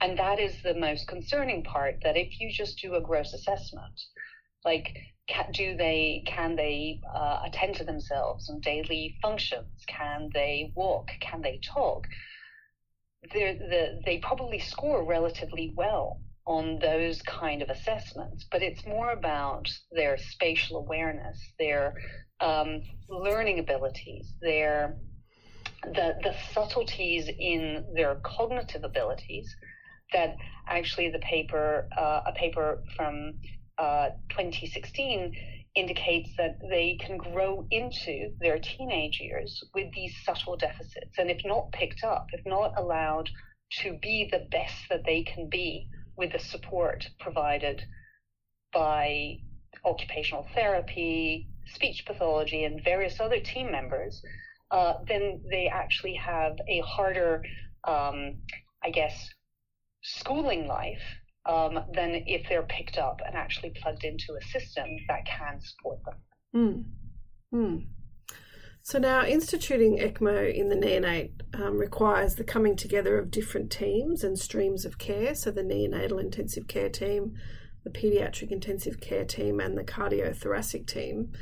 And 0.00 0.18
that 0.18 0.38
is 0.38 0.62
the 0.62 0.74
most 0.74 1.08
concerning 1.08 1.62
part. 1.64 1.96
That 2.02 2.16
if 2.16 2.38
you 2.40 2.50
just 2.52 2.78
do 2.78 2.94
a 2.94 3.00
gross 3.00 3.32
assessment, 3.32 4.00
like 4.64 4.96
do 5.52 5.76
they 5.76 6.22
can 6.26 6.56
they 6.56 7.00
uh, 7.14 7.42
attend 7.44 7.74
to 7.76 7.84
themselves 7.84 8.48
and 8.48 8.62
daily 8.62 9.16
functions? 9.22 9.84
Can 9.86 10.30
they 10.32 10.72
walk? 10.74 11.10
Can 11.20 11.42
they 11.42 11.60
talk? 11.62 12.06
The, 13.22 14.00
they 14.04 14.18
probably 14.18 14.58
score 14.58 15.04
relatively 15.04 15.72
well 15.76 16.20
on 16.46 16.78
those 16.78 17.20
kind 17.22 17.60
of 17.60 17.70
assessments, 17.70 18.46
but 18.50 18.62
it's 18.62 18.86
more 18.86 19.10
about 19.10 19.68
their 19.90 20.16
spatial 20.16 20.78
awareness, 20.78 21.38
their 21.58 21.94
um, 22.40 22.80
learning 23.08 23.58
abilities, 23.58 24.32
their 24.40 24.96
the 25.82 26.14
the 26.22 26.34
subtleties 26.52 27.28
in 27.38 27.84
their 27.94 28.16
cognitive 28.24 28.82
abilities 28.84 29.54
that 30.12 30.36
actually 30.68 31.10
the 31.10 31.18
paper 31.18 31.88
uh, 31.96 32.20
a 32.26 32.32
paper 32.32 32.82
from 32.96 33.34
uh, 33.78 34.08
2016 34.30 35.32
indicates 35.76 36.30
that 36.38 36.58
they 36.70 36.96
can 36.98 37.18
grow 37.18 37.66
into 37.70 38.30
their 38.40 38.58
teenage 38.58 39.20
years 39.20 39.62
with 39.74 39.92
these 39.94 40.14
subtle 40.24 40.56
deficits. 40.56 41.18
And 41.18 41.30
if 41.30 41.42
not 41.44 41.70
picked 41.72 42.02
up, 42.02 42.26
if 42.32 42.44
not 42.46 42.72
allowed 42.76 43.28
to 43.82 43.98
be 44.00 44.28
the 44.30 44.46
best 44.50 44.74
that 44.88 45.04
they 45.04 45.22
can 45.22 45.48
be 45.50 45.88
with 46.16 46.32
the 46.32 46.38
support 46.38 47.06
provided 47.20 47.82
by 48.72 49.36
occupational 49.84 50.46
therapy, 50.54 51.48
speech 51.66 52.04
pathology, 52.06 52.64
and 52.64 52.82
various 52.82 53.20
other 53.20 53.40
team 53.40 53.70
members, 53.70 54.22
uh, 54.70 54.94
then 55.06 55.42
they 55.50 55.68
actually 55.68 56.14
have 56.14 56.56
a 56.68 56.80
harder, 56.80 57.42
um, 57.84 58.38
I 58.82 58.90
guess, 58.90 59.28
schooling 60.02 60.66
life 60.66 61.02
um, 61.48 61.78
than 61.94 62.22
if 62.26 62.48
they're 62.48 62.62
picked 62.62 62.98
up 62.98 63.20
and 63.26 63.36
actually 63.36 63.70
plugged 63.82 64.04
into 64.04 64.34
a 64.34 64.44
system 64.46 64.86
that 65.08 65.24
can 65.26 65.60
support 65.60 65.98
them. 66.04 66.14
Mm. 66.54 66.84
Mm. 67.54 67.86
So 68.82 68.98
now 68.98 69.24
instituting 69.24 69.98
ECMO 69.98 70.54
in 70.54 70.68
the 70.68 70.76
neonate 70.76 71.32
um, 71.54 71.76
requires 71.76 72.36
the 72.36 72.44
coming 72.44 72.76
together 72.76 73.18
of 73.18 73.30
different 73.30 73.70
teams 73.70 74.22
and 74.22 74.38
streams 74.38 74.84
of 74.84 74.98
care. 74.98 75.34
So 75.34 75.50
the 75.50 75.62
neonatal 75.62 76.20
intensive 76.20 76.68
care 76.68 76.88
team, 76.88 77.34
the 77.82 77.90
paediatric 77.90 78.52
intensive 78.52 79.00
care 79.00 79.24
team, 79.24 79.58
and 79.58 79.76
the 79.76 79.84
cardiothoracic 79.84 80.86
team. 80.86 81.32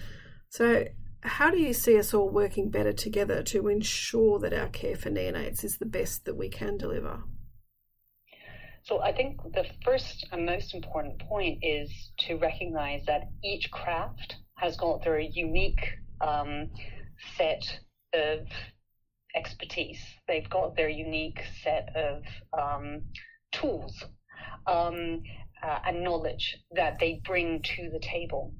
So 0.49 0.87
how 1.23 1.51
do 1.51 1.59
you 1.59 1.75
see 1.75 1.99
us 1.99 2.15
all 2.15 2.31
working 2.31 2.71
better 2.71 2.93
together 2.93 3.43
to 3.43 3.69
ensure 3.69 4.39
that 4.39 4.55
our 4.55 4.69
care 4.69 4.97
for 4.97 5.11
neonates 5.11 5.65
is 5.65 5.77
the 5.77 5.87
best 5.87 6.25
that 6.25 6.37
we 6.37 6.49
can 6.49 6.77
deliver? 6.77 7.25
So 8.85 9.01
I 9.01 9.13
think 9.15 9.43
the 9.55 9.65
first 9.83 10.27
and 10.31 10.45
most 10.45 10.75
important 10.75 11.19
point 11.21 11.61
is 11.63 11.91
to 12.27 12.37
recognize 12.37 13.03
that 13.07 13.23
each 13.43 13.71
craft 13.71 14.37
has 14.59 14.77
got 14.77 15.03
their 15.03 15.19
unique 15.19 15.97
um, 16.21 16.69
set 17.39 17.81
of 18.13 18.41
expertise. 19.35 20.03
They've 20.29 20.49
got 20.51 20.77
their 20.77 20.91
unique 20.91 21.43
set 21.63 21.89
of 21.97 22.25
um, 22.53 23.01
tools 23.53 24.05
um, 24.67 25.23
uh, 25.63 25.79
and 25.87 26.05
knowledge 26.05 26.59
that 26.73 26.99
they 27.01 27.23
bring 27.25 27.63
to 27.63 27.89
the 27.91 28.01
table. 28.01 28.53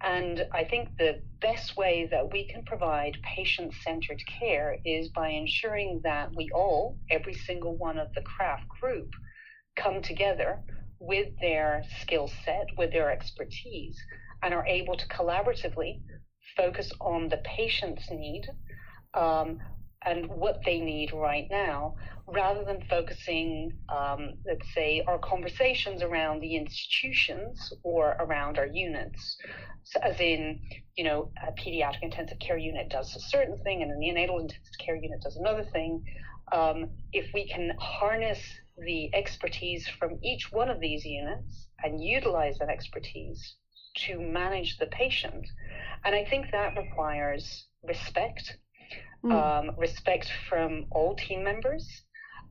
And 0.00 0.44
I 0.52 0.64
think 0.64 0.96
the 0.98 1.20
best 1.40 1.76
way 1.76 2.08
that 2.10 2.32
we 2.32 2.48
can 2.48 2.64
provide 2.64 3.16
patient 3.22 3.72
centered 3.84 4.22
care 4.40 4.76
is 4.84 5.08
by 5.10 5.28
ensuring 5.28 6.00
that 6.02 6.30
we 6.34 6.50
all, 6.52 6.96
every 7.10 7.34
single 7.34 7.76
one 7.76 7.98
of 7.98 8.12
the 8.14 8.22
craft 8.22 8.68
group, 8.80 9.10
come 9.82 10.02
together 10.02 10.58
with 11.00 11.28
their 11.40 11.82
skill 12.00 12.30
set, 12.44 12.66
with 12.76 12.92
their 12.92 13.10
expertise, 13.10 13.96
and 14.42 14.52
are 14.54 14.66
able 14.66 14.96
to 14.96 15.06
collaboratively 15.08 16.00
focus 16.56 16.90
on 17.00 17.28
the 17.28 17.38
patient's 17.44 18.10
need 18.10 18.46
um, 19.14 19.58
and 20.06 20.26
what 20.28 20.60
they 20.64 20.80
need 20.80 21.12
right 21.12 21.46
now, 21.50 21.94
rather 22.26 22.64
than 22.64 22.82
focusing, 22.88 23.72
um, 23.88 24.34
let's 24.46 24.66
say, 24.74 25.02
our 25.08 25.18
conversations 25.18 26.02
around 26.02 26.40
the 26.40 26.56
institutions 26.56 27.72
or 27.82 28.16
around 28.20 28.58
our 28.58 28.66
units. 28.66 29.36
So 29.84 30.00
as 30.00 30.20
in, 30.20 30.60
you 30.96 31.04
know, 31.04 31.30
a 31.46 31.52
pediatric 31.52 32.02
intensive 32.02 32.38
care 32.38 32.58
unit 32.58 32.90
does 32.90 33.14
a 33.16 33.20
certain 33.20 33.58
thing 33.64 33.82
and 33.82 33.90
a 33.90 33.94
neonatal 33.96 34.40
intensive 34.40 34.78
care 34.84 34.96
unit 34.96 35.20
does 35.22 35.36
another 35.36 35.64
thing. 35.72 36.04
Um, 36.52 36.90
if 37.12 37.26
we 37.34 37.48
can 37.48 37.72
harness 37.78 38.40
the 38.84 39.10
expertise 39.14 39.88
from 39.98 40.18
each 40.22 40.52
one 40.52 40.68
of 40.68 40.80
these 40.80 41.04
units 41.04 41.68
and 41.82 42.02
utilize 42.02 42.58
that 42.58 42.68
expertise 42.68 43.56
to 43.96 44.20
manage 44.20 44.78
the 44.78 44.86
patient. 44.86 45.46
And 46.04 46.14
I 46.14 46.24
think 46.24 46.46
that 46.52 46.76
requires 46.76 47.66
respect, 47.82 48.56
mm. 49.24 49.32
um, 49.32 49.76
respect 49.76 50.30
from 50.48 50.86
all 50.90 51.16
team 51.16 51.42
members, 51.42 52.02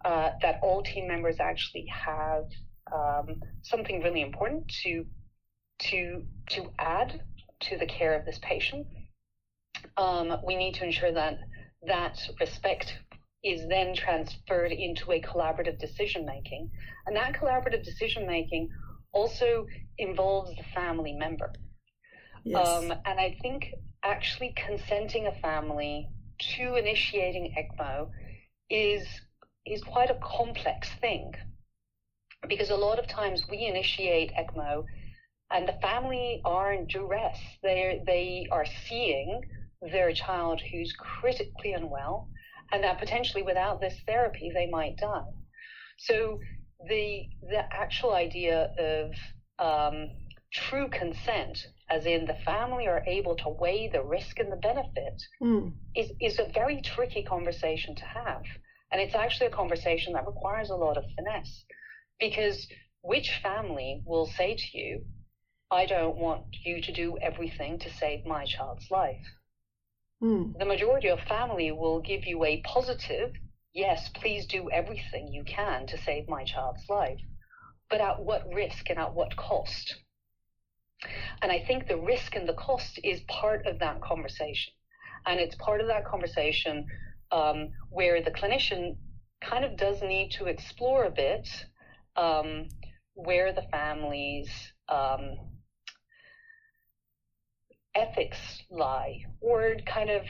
uh, 0.03 0.31
that 0.41 0.59
all 0.61 0.83
team 0.83 1.07
members 1.07 1.37
actually 1.39 1.85
have 1.87 2.45
um, 2.93 3.41
something 3.63 4.01
really 4.01 4.21
important 4.21 4.67
to 4.83 5.05
to 5.79 6.23
to 6.49 6.71
add 6.79 7.21
to 7.59 7.77
the 7.77 7.85
care 7.85 8.17
of 8.17 8.25
this 8.25 8.39
patient. 8.41 8.87
Um, 9.95 10.37
we 10.45 10.55
need 10.55 10.75
to 10.75 10.85
ensure 10.85 11.11
that 11.11 11.37
that 11.85 12.19
respect 12.39 12.97
is 13.43 13.67
then 13.67 13.95
transferred 13.95 14.71
into 14.71 15.11
a 15.11 15.21
collaborative 15.21 15.79
decision 15.79 16.25
making. 16.25 16.69
And 17.05 17.15
that 17.15 17.33
collaborative 17.33 17.83
decision 17.83 18.25
making 18.25 18.69
also 19.13 19.67
involves 19.97 20.55
the 20.55 20.63
family 20.75 21.13
member. 21.13 21.53
Yes. 22.43 22.67
Um, 22.67 22.91
and 23.05 23.19
I 23.19 23.37
think 23.41 23.73
actually 24.03 24.53
consenting 24.55 25.27
a 25.27 25.39
family 25.41 26.07
to 26.55 26.75
initiating 26.75 27.53
ECMO 27.57 28.09
is 28.69 29.05
is 29.65 29.83
quite 29.83 30.09
a 30.09 30.19
complex 30.23 30.89
thing 31.01 31.33
because 32.47 32.69
a 32.69 32.75
lot 32.75 32.99
of 32.99 33.07
times 33.07 33.43
we 33.49 33.65
initiate 33.65 34.31
ECMO 34.33 34.85
and 35.51 35.67
the 35.67 35.77
family 35.81 36.41
are 36.45 36.73
in 36.73 36.87
duress. 36.87 37.39
They 37.63 38.01
they 38.05 38.47
are 38.51 38.65
seeing 38.87 39.41
their 39.81 40.11
child 40.13 40.61
who's 40.71 40.93
critically 40.93 41.73
unwell, 41.73 42.29
and 42.71 42.83
that 42.83 42.99
potentially 42.99 43.43
without 43.43 43.79
this 43.79 43.95
therapy 44.05 44.51
they 44.53 44.67
might 44.67 44.97
die. 44.97 45.31
So 45.97 46.39
the 46.87 47.23
the 47.41 47.63
actual 47.73 48.13
idea 48.13 48.71
of 48.77 49.11
um, 49.59 50.09
true 50.53 50.87
consent, 50.89 51.57
as 51.89 52.05
in 52.05 52.25
the 52.25 52.37
family 52.45 52.87
are 52.87 53.03
able 53.07 53.35
to 53.37 53.49
weigh 53.49 53.89
the 53.91 54.03
risk 54.03 54.39
and 54.39 54.51
the 54.51 54.57
benefit, 54.57 55.21
mm. 55.41 55.73
is 55.95 56.11
is 56.21 56.39
a 56.39 56.51
very 56.53 56.81
tricky 56.81 57.23
conversation 57.23 57.95
to 57.95 58.05
have, 58.05 58.43
and 58.91 59.01
it's 59.01 59.15
actually 59.15 59.47
a 59.47 59.51
conversation 59.51 60.13
that 60.13 60.27
requires 60.27 60.69
a 60.69 60.75
lot 60.75 60.97
of 60.97 61.03
finesse, 61.15 61.65
because 62.19 62.67
which 63.01 63.39
family 63.41 64.01
will 64.05 64.25
say 64.25 64.55
to 64.55 64.77
you, 64.77 65.05
I 65.71 65.85
don't 65.85 66.17
want 66.17 66.43
you 66.63 66.81
to 66.81 66.91
do 66.91 67.17
everything 67.21 67.79
to 67.79 67.93
save 67.93 68.25
my 68.25 68.45
child's 68.45 68.89
life. 68.91 69.25
Mm. 70.21 70.57
The 70.57 70.65
majority 70.65 71.09
of 71.09 71.19
family 71.21 71.71
will 71.71 71.99
give 71.99 72.25
you 72.25 72.43
a 72.43 72.61
positive, 72.61 73.31
yes, 73.73 74.09
please 74.09 74.45
do 74.47 74.69
everything 74.71 75.27
you 75.27 75.43
can 75.43 75.85
to 75.87 75.97
save 75.97 76.27
my 76.27 76.43
child's 76.43 76.89
life, 76.89 77.19
but 77.89 78.01
at 78.01 78.19
what 78.19 78.51
risk 78.51 78.89
and 78.89 78.97
at 78.99 79.13
what 79.13 79.35
cost? 79.35 79.95
And 81.41 81.51
I 81.51 81.59
think 81.59 81.87
the 81.87 81.97
risk 81.97 82.35
and 82.35 82.47
the 82.47 82.53
cost 82.53 82.99
is 83.03 83.21
part 83.27 83.65
of 83.67 83.79
that 83.79 84.01
conversation. 84.01 84.73
And 85.25 85.39
it's 85.39 85.55
part 85.55 85.81
of 85.81 85.87
that 85.87 86.05
conversation 86.05 86.87
um, 87.31 87.69
where 87.89 88.21
the 88.21 88.31
clinician 88.31 88.95
kind 89.41 89.63
of 89.63 89.77
does 89.77 90.01
need 90.01 90.31
to 90.31 90.47
explore 90.47 91.05
a 91.05 91.11
bit 91.11 91.47
um, 92.15 92.69
where 93.13 93.53
the 93.53 93.67
families 93.71 94.49
um, 94.89 95.56
ethics 97.97 98.37
lie? 98.69 99.25
Or 99.41 99.75
kind 99.85 100.09
of 100.09 100.23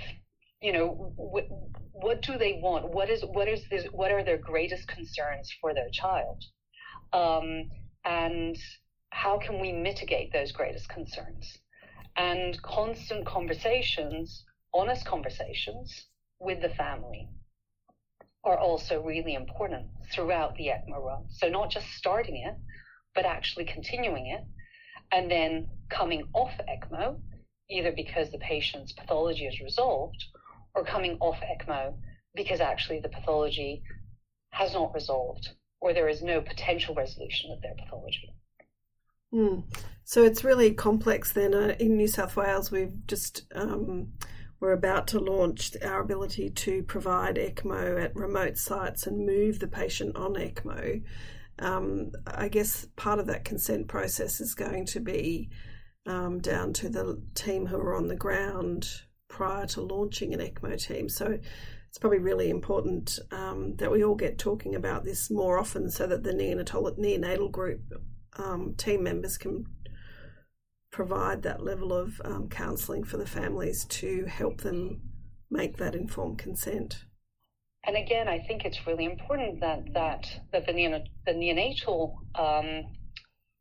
you 0.62 0.74
know 0.74 1.14
what, 1.16 1.46
what 1.92 2.22
do 2.22 2.38
they 2.38 2.60
want? 2.62 2.92
What 2.92 3.10
is 3.10 3.24
what 3.24 3.48
is 3.48 3.62
this 3.70 3.86
what 3.92 4.12
are 4.12 4.24
their 4.24 4.38
greatest 4.38 4.88
concerns 4.88 5.54
for 5.62 5.74
their 5.74 5.90
child? 5.92 6.44
Um, 7.14 7.70
and 8.06 8.58
how 9.10 9.40
can 9.40 9.60
we 9.60 9.72
mitigate 9.72 10.34
those 10.34 10.52
greatest 10.52 10.90
concerns? 10.90 11.58
And 12.16 12.60
constant 12.64 13.26
conversations 13.26 14.44
honest 14.74 15.06
conversations 15.06 16.08
with 16.40 16.62
the 16.62 16.70
family 16.70 17.28
are 18.44 18.58
also 18.58 19.02
really 19.02 19.34
important 19.34 19.88
throughout 20.14 20.56
the 20.56 20.68
ECMO 20.68 21.04
run. 21.04 21.26
So 21.30 21.50
not 21.50 21.70
just 21.70 21.88
starting 21.94 22.38
it, 22.38 22.56
but 23.16 23.26
actually 23.26 23.66
continuing 23.66 24.28
it, 24.28 24.42
and 25.12 25.30
then 25.30 25.68
coming 25.90 26.24
off 26.34 26.52
ECMO 26.70 27.20
either 27.70 27.92
because 27.92 28.32
the 28.32 28.38
patient's 28.40 28.92
pathology 28.94 29.46
is 29.46 29.60
resolved 29.60 30.24
or 30.74 30.86
coming 30.86 31.18
off 31.20 31.38
ECMO 31.42 31.94
because 32.36 32.60
actually 32.60 33.00
the 33.00 33.10
pathology 33.10 33.82
has 34.52 34.74
not 34.74 34.94
resolved 34.94 35.50
or 35.82 35.94
there 35.94 36.10
is 36.10 36.22
no 36.22 36.42
potential 36.42 36.96
resolution 36.96 37.52
of 37.52 37.62
their 37.62 37.76
pathology. 37.78 38.34
Mm. 39.34 39.64
So 40.04 40.24
it's 40.24 40.44
really 40.44 40.72
complex 40.74 41.34
then. 41.34 41.54
Uh, 41.54 41.76
in 41.80 41.98
New 41.98 42.08
South 42.08 42.36
Wales, 42.36 42.72
we've 42.72 43.06
just, 43.08 43.46
um, 43.54 44.14
we're 44.60 44.72
about 44.72 45.08
to 45.08 45.20
launch 45.20 45.72
our 45.84 46.00
ability 46.00 46.50
to 46.50 46.84
provide 46.84 47.36
ECMO 47.36 48.02
at 48.02 48.16
remote 48.16 48.58
sites 48.58 49.06
and 49.06 49.26
move 49.26 49.60
the 49.60 49.68
patient 49.68 50.16
on 50.16 50.36
ECMO. 50.36 51.04
Um, 51.60 52.12
I 52.26 52.48
guess 52.48 52.86
part 52.96 53.20
of 53.20 53.28
that 53.28 53.44
consent 53.44 53.88
process 53.88 54.40
is 54.40 54.54
going 54.54 54.86
to 54.88 55.00
be 55.00 55.50
um, 56.08 56.40
down 56.40 56.74
to 56.74 56.90
the 56.90 57.22
team 57.36 57.68
who 57.68 57.78
are 57.78 57.96
on 57.96 58.08
the 58.08 58.16
ground 58.16 58.90
prior 59.28 59.68
to 59.68 59.82
launching 59.82 60.34
an 60.34 60.40
ECMO 60.40 60.82
team. 60.82 61.10
So 61.10 61.38
it's 61.90 61.98
probably 62.00 62.20
really 62.20 62.50
important 62.50 63.20
um, 63.32 63.76
that 63.76 63.92
we 63.92 64.04
all 64.04 64.16
get 64.16 64.40
talking 64.40 64.76
about 64.76 65.04
this 65.04 65.30
more 65.30 65.60
often 65.60 65.92
so 65.92 66.08
that 66.08 66.24
the 66.24 66.32
neonatal, 66.32 66.98
neonatal 66.98 67.52
group 67.52 67.82
um, 68.38 68.74
team 68.78 69.04
members 69.04 69.38
can 69.38 69.66
provide 70.92 71.44
that 71.44 71.64
level 71.64 71.94
of 71.94 72.22
um, 72.24 72.50
counselling 72.50 73.04
for 73.04 73.18
the 73.18 73.26
families 73.26 73.86
to 73.86 74.26
help 74.26 74.62
them 74.62 75.02
make 75.52 75.78
that 75.78 75.96
informed 75.96 76.38
consent. 76.38 77.04
And 77.86 77.96
again, 77.96 78.28
I 78.28 78.40
think 78.40 78.66
it's 78.66 78.86
really 78.86 79.06
important 79.06 79.62
that 79.62 79.94
that 79.94 80.28
that 80.52 80.66
the, 80.66 80.74
neon, 80.74 81.04
the 81.26 81.32
neonatal 81.32 82.16
um, 82.36 82.84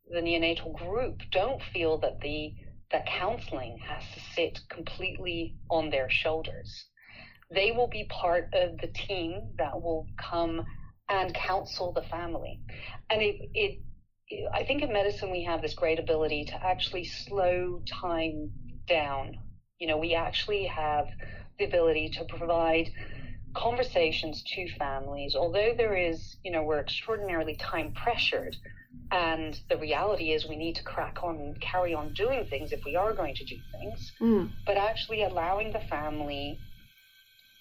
the 0.08 0.20
neonatal 0.20 0.76
group 0.76 1.20
don't 1.30 1.62
feel 1.72 1.98
that 1.98 2.20
the 2.20 2.54
that 2.92 3.06
counseling 3.06 3.78
has 3.78 4.04
to 4.14 4.20
sit 4.34 4.60
completely 4.68 5.56
on 5.68 5.90
their 5.90 6.08
shoulders. 6.08 6.84
They 7.50 7.72
will 7.72 7.88
be 7.88 8.06
part 8.08 8.48
of 8.54 8.78
the 8.78 8.86
team 8.86 9.54
that 9.58 9.82
will 9.82 10.06
come 10.16 10.64
and 11.08 11.34
counsel 11.34 11.92
the 11.92 12.02
family. 12.02 12.60
And 13.10 13.22
it, 13.22 13.36
it, 13.54 13.80
I 14.54 14.64
think 14.64 14.82
in 14.82 14.92
medicine 14.92 15.32
we 15.32 15.44
have 15.44 15.62
this 15.62 15.74
great 15.74 15.98
ability 15.98 16.44
to 16.46 16.64
actually 16.64 17.04
slow 17.04 17.82
time 17.86 18.50
down. 18.86 19.36
You 19.80 19.88
know, 19.88 19.98
we 19.98 20.14
actually 20.14 20.66
have 20.66 21.06
the 21.58 21.64
ability 21.64 22.10
to 22.10 22.24
provide 22.24 22.90
conversations 23.56 24.44
to 24.54 24.68
families, 24.78 25.34
although 25.34 25.74
there 25.76 25.96
is, 25.96 26.36
you 26.44 26.52
know, 26.52 26.62
we're 26.62 26.80
extraordinarily 26.80 27.56
time 27.56 27.92
pressured 27.94 28.56
and 29.10 29.60
the 29.68 29.76
reality 29.76 30.32
is, 30.32 30.48
we 30.48 30.56
need 30.56 30.74
to 30.76 30.82
crack 30.82 31.18
on 31.22 31.36
and 31.36 31.60
carry 31.60 31.94
on 31.94 32.12
doing 32.14 32.46
things 32.46 32.72
if 32.72 32.84
we 32.84 32.96
are 32.96 33.12
going 33.12 33.34
to 33.34 33.44
do 33.44 33.56
things, 33.72 34.12
mm. 34.20 34.50
but 34.64 34.76
actually 34.76 35.22
allowing 35.22 35.72
the 35.72 35.80
family 35.80 36.58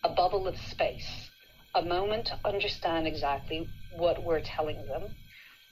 a 0.03 0.09
bubble 0.09 0.47
of 0.47 0.57
space, 0.57 1.29
a 1.73 1.81
moment 1.81 2.27
to 2.27 2.39
understand 2.45 3.07
exactly 3.07 3.67
what 3.95 4.23
we're 4.23 4.41
telling 4.41 4.85
them, 4.87 5.03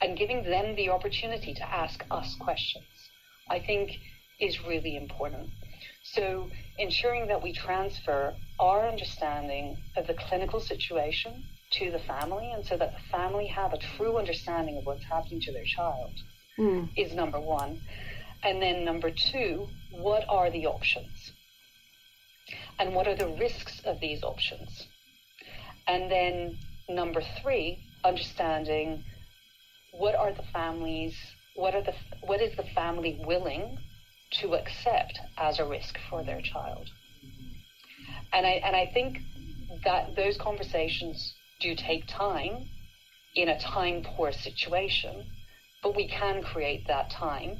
and 0.00 0.18
giving 0.18 0.44
them 0.44 0.74
the 0.76 0.90
opportunity 0.90 1.54
to 1.54 1.74
ask 1.74 2.04
us 2.10 2.36
questions, 2.40 2.84
I 3.48 3.58
think 3.58 3.98
is 4.40 4.64
really 4.64 4.96
important. 4.96 5.50
So, 6.02 6.50
ensuring 6.78 7.28
that 7.28 7.42
we 7.42 7.52
transfer 7.52 8.34
our 8.60 8.86
understanding 8.86 9.76
of 9.96 10.06
the 10.06 10.14
clinical 10.14 10.60
situation 10.60 11.44
to 11.78 11.90
the 11.90 11.98
family 11.98 12.50
and 12.52 12.64
so 12.64 12.76
that 12.76 12.92
the 12.92 13.02
family 13.10 13.46
have 13.46 13.72
a 13.72 13.78
true 13.96 14.16
understanding 14.16 14.78
of 14.78 14.86
what's 14.86 15.04
happening 15.04 15.40
to 15.40 15.52
their 15.52 15.64
child 15.64 16.12
mm. 16.58 16.88
is 16.96 17.12
number 17.14 17.40
one. 17.40 17.80
And 18.42 18.60
then 18.60 18.84
number 18.84 19.10
two, 19.10 19.68
what 19.90 20.24
are 20.28 20.50
the 20.50 20.66
options? 20.66 21.32
And 22.78 22.94
what 22.94 23.08
are 23.08 23.16
the 23.16 23.28
risks 23.28 23.80
of 23.84 24.00
these 24.00 24.22
options? 24.22 24.86
And 25.86 26.10
then 26.10 26.58
number 26.88 27.22
three, 27.42 27.78
understanding 28.04 29.04
what 29.92 30.14
are 30.14 30.32
the 30.32 30.42
families, 30.52 31.16
what 31.54 31.74
are 31.74 31.82
the 31.82 31.94
what 32.22 32.40
is 32.40 32.56
the 32.56 32.64
family 32.74 33.20
willing 33.24 33.78
to 34.40 34.54
accept 34.54 35.18
as 35.38 35.58
a 35.58 35.64
risk 35.64 35.96
for 36.10 36.22
their 36.24 36.40
child? 36.40 36.90
And 38.32 38.46
I 38.46 38.60
and 38.64 38.76
I 38.76 38.90
think 38.92 39.18
that 39.84 40.16
those 40.16 40.36
conversations 40.36 41.34
do 41.60 41.74
take 41.74 42.06
time 42.06 42.68
in 43.34 43.48
a 43.48 43.58
time 43.58 44.02
poor 44.04 44.32
situation, 44.32 45.26
but 45.82 45.96
we 45.96 46.08
can 46.08 46.42
create 46.42 46.86
that 46.86 47.10
time 47.10 47.58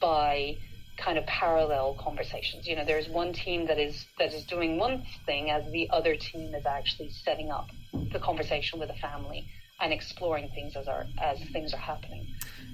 by 0.00 0.56
kind 0.96 1.16
of 1.16 1.26
parallel 1.26 1.94
conversations. 1.94 2.66
You 2.66 2.76
know, 2.76 2.84
there's 2.84 3.08
one 3.08 3.32
team 3.32 3.66
that 3.66 3.78
is 3.78 4.06
that 4.18 4.32
is 4.32 4.44
doing 4.44 4.78
one 4.78 5.04
thing 5.26 5.50
as 5.50 5.70
the 5.72 5.88
other 5.90 6.16
team 6.16 6.54
is 6.54 6.66
actually 6.66 7.10
setting 7.10 7.50
up 7.50 7.68
the 8.12 8.18
conversation 8.18 8.78
with 8.78 8.88
the 8.88 8.94
family 8.96 9.46
and 9.80 9.92
exploring 9.92 10.50
things 10.54 10.76
as 10.76 10.88
are 10.88 11.06
as 11.20 11.38
things 11.52 11.72
are 11.72 11.78
happening. 11.78 12.26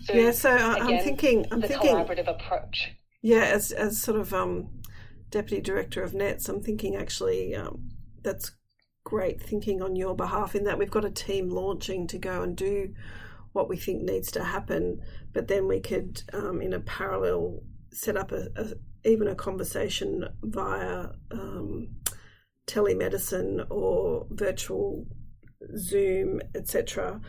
So 0.05 0.15
yeah, 0.15 0.31
so 0.33 0.55
again, 0.55 0.83
I'm 0.83 1.05
thinking 1.05 1.47
I'm 1.51 1.61
the 1.61 1.69
thinking 1.69 1.95
collaborative 1.95 2.29
approach. 2.29 2.93
Yeah, 3.23 3.45
as 3.45 3.73
as 3.73 4.01
sort 4.01 4.19
of 4.19 4.33
um, 4.35 4.69
deputy 5.31 5.63
director 5.63 6.03
of 6.03 6.15
NETS, 6.15 6.49
I'm 6.49 6.63
thinking 6.63 6.97
actually 6.97 7.55
um, 7.55 7.91
that's 8.23 8.53
great 9.05 9.41
thinking 9.41 9.83
on 9.83 9.97
your 9.97 10.17
behalf 10.17 10.55
in 10.55 10.65
that 10.65 10.79
we've 10.79 10.91
got 10.91 11.05
a 11.05 11.11
team 11.11 11.51
launching 11.51 12.07
to 12.07 12.19
go 12.19 12.43
and 12.43 12.57
do 12.57 12.95
what 13.53 13.69
we 13.69 13.77
think 13.77 14.03
needs 14.03 14.33
to 14.33 14.43
happen, 14.43 15.01
but 15.33 15.47
then 15.47 15.69
we 15.69 15.79
could, 15.79 16.23
um, 16.33 16.61
in 16.61 16.73
a 16.73 16.81
parallel, 16.81 17.63
set 17.93 18.17
up 18.17 18.33
a, 18.33 18.49
a, 18.57 18.73
even 19.09 19.29
a 19.29 19.35
conversation 19.35 20.27
via 20.43 21.11
um, 21.31 21.89
telemedicine 22.67 23.65
or 23.71 24.27
virtual 24.31 25.07
Zoom, 25.77 26.41
etc., 26.55 27.21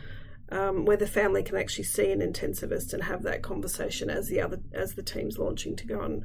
um, 0.50 0.84
where 0.84 0.96
the 0.96 1.06
family 1.06 1.42
can 1.42 1.56
actually 1.56 1.84
see 1.84 2.10
an 2.10 2.20
intensivist 2.20 2.92
and 2.92 3.04
have 3.04 3.22
that 3.22 3.42
conversation 3.42 4.10
as 4.10 4.28
the 4.28 4.40
other 4.40 4.60
as 4.72 4.94
the 4.94 5.02
team's 5.02 5.38
launching 5.38 5.74
to 5.76 5.86
go 5.86 6.00
and 6.00 6.24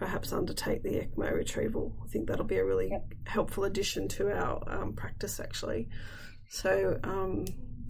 perhaps 0.00 0.32
undertake 0.32 0.82
the 0.82 0.98
ECMO 0.98 1.30
retrieval. 1.30 1.94
I 2.02 2.08
think 2.08 2.26
that'll 2.26 2.46
be 2.46 2.56
a 2.56 2.64
really 2.64 2.88
yep. 2.90 3.04
helpful 3.26 3.64
addition 3.64 4.08
to 4.08 4.30
our 4.32 4.62
um, 4.66 4.94
practice, 4.94 5.38
actually. 5.38 5.88
So, 6.48 6.98
um, 7.04 7.44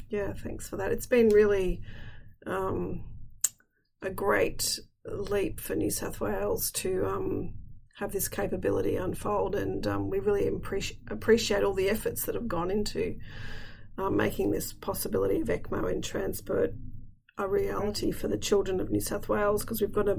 yeah, 0.09 0.33
thanks 0.33 0.68
for 0.68 0.77
that. 0.77 0.90
It's 0.90 1.07
been 1.07 1.29
really 1.29 1.83
um, 2.46 3.05
a 4.03 4.11
great 4.11 4.81
leap 5.07 5.61
for 5.61 5.77
New 5.77 5.90
South 5.90 6.20
Wales 6.20 6.73
to 6.73 7.07
um, 7.07 7.55
have 7.99 8.11
this 8.11 8.27
capability 8.27 8.96
unfold, 8.96 9.55
and 9.55 9.87
um, 9.87 10.11
we 10.11 10.18
really 10.18 10.51
appreci- 10.51 10.99
appreciate 11.09 11.62
all 11.62 11.75
the 11.75 11.88
efforts 11.88 12.25
that 12.25 12.35
have 12.35 12.49
gone 12.49 12.73
into 12.73 13.16
uh, 13.99 14.11
making 14.11 14.51
this 14.51 14.73
possibility 14.73 15.40
of 15.40 15.46
ECMO 15.46 15.90
in 15.90 16.03
transport 16.03 16.75
a 17.38 17.46
reality 17.46 18.11
for 18.11 18.27
the 18.27 18.37
children 18.37 18.81
of 18.81 18.90
New 18.90 19.01
South 19.01 19.29
Wales 19.29 19.62
because 19.62 19.81
we've 19.81 19.92
got 19.92 20.09
a 20.09 20.18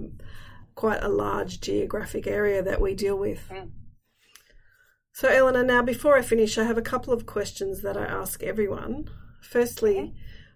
quite 0.75 1.03
a 1.03 1.09
large 1.09 1.61
geographic 1.61 2.27
area 2.27 2.61
that 2.63 2.81
we 2.81 2.93
deal 2.93 3.17
with. 3.17 3.47
Mm. 3.49 3.71
So, 5.13 5.27
Eleanor, 5.27 5.63
now 5.63 5.81
before 5.81 6.17
I 6.17 6.21
finish, 6.21 6.57
I 6.57 6.63
have 6.63 6.77
a 6.77 6.81
couple 6.81 7.13
of 7.13 7.25
questions 7.25 7.81
that 7.81 7.97
I 7.97 8.05
ask 8.05 8.41
everyone. 8.41 9.09
Firstly, 9.41 9.97
okay. 9.99 10.13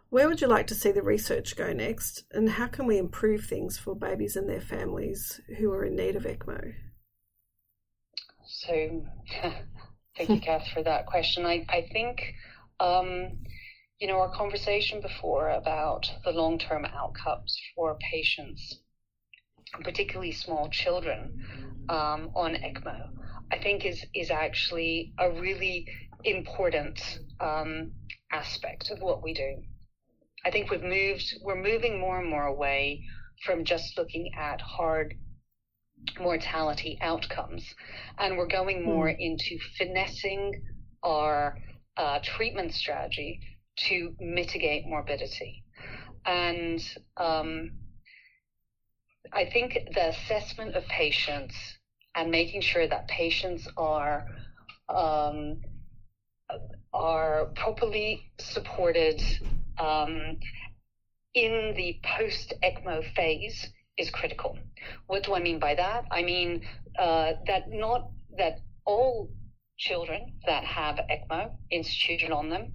where 0.09 0.27
would 0.27 0.41
you 0.41 0.47
like 0.47 0.67
to 0.67 0.75
see 0.75 0.91
the 0.91 1.01
research 1.01 1.55
go 1.55 1.73
next, 1.73 2.23
and 2.31 2.49
how 2.49 2.67
can 2.67 2.87
we 2.87 2.97
improve 2.97 3.45
things 3.45 3.77
for 3.77 3.95
babies 3.95 4.35
and 4.35 4.49
their 4.49 4.61
families 4.61 5.41
who 5.57 5.71
are 5.73 5.83
in 5.83 5.95
need 5.95 6.15
of 6.15 6.23
ECMO? 6.23 6.73
So, 8.45 9.05
thank 10.17 10.29
you, 10.29 10.39
Kath, 10.39 10.67
for 10.73 10.81
that 10.83 11.05
question. 11.05 11.45
I, 11.45 11.65
I 11.67 11.87
think, 11.91 12.33
um, 12.79 13.39
you 13.99 14.07
know, 14.07 14.19
our 14.19 14.33
conversation 14.33 15.01
before 15.01 15.49
about 15.49 16.09
the 16.23 16.31
long 16.31 16.57
term 16.57 16.85
outcomes 16.85 17.59
for 17.75 17.97
patients, 18.11 18.79
particularly 19.83 20.31
small 20.31 20.69
children, 20.69 21.43
um, 21.89 22.31
on 22.35 22.55
ECMO 22.55 23.09
I 23.51 23.59
think 23.59 23.85
is 23.85 24.03
is 24.13 24.31
actually 24.31 25.13
a 25.19 25.29
really 25.29 25.87
important 26.23 26.99
um, 27.39 27.91
aspect 28.31 28.89
of 28.91 29.01
what 29.01 29.23
we 29.23 29.33
do. 29.33 29.63
I 30.45 30.51
think 30.51 30.69
we've 30.69 30.83
moved 30.83 31.35
we're 31.43 31.61
moving 31.61 31.99
more 31.99 32.19
and 32.19 32.29
more 32.29 32.45
away 32.45 33.03
from 33.45 33.65
just 33.65 33.97
looking 33.97 34.31
at 34.37 34.61
hard 34.61 35.15
mortality 36.19 36.97
outcomes, 37.01 37.63
and 38.17 38.37
we're 38.37 38.47
going 38.47 38.83
more 38.83 39.07
mm. 39.07 39.15
into 39.19 39.59
finessing 39.77 40.63
our 41.03 41.57
uh, 41.97 42.19
treatment 42.23 42.73
strategy 42.73 43.39
to 43.77 44.15
mitigate 44.19 44.87
morbidity. 44.87 45.63
And 46.25 46.81
um, 47.17 47.71
I 49.33 49.45
think 49.51 49.77
the 49.93 50.09
assessment 50.09 50.75
of 50.75 50.85
patients 50.85 51.55
and 52.15 52.31
making 52.31 52.61
sure 52.61 52.87
that 52.87 53.07
patients 53.07 53.67
are 53.77 54.27
um, 54.89 55.61
are 56.93 57.47
properly 57.55 58.31
supported 58.39 59.21
um, 59.79 60.37
in 61.33 61.73
the 61.75 61.99
post 62.17 62.53
ECMO 62.63 63.03
phase 63.15 63.67
is 63.97 64.09
critical. 64.09 64.57
What 65.07 65.23
do 65.23 65.33
I 65.33 65.39
mean 65.39 65.59
by 65.59 65.75
that? 65.75 66.05
I 66.11 66.21
mean 66.21 66.61
uh, 66.97 67.33
that 67.47 67.69
not 67.69 68.09
that 68.37 68.59
all 68.85 69.29
children 69.77 70.33
that 70.45 70.63
have 70.63 70.99
ECMO 71.09 71.51
instituted 71.71 72.31
on 72.31 72.49
them 72.49 72.73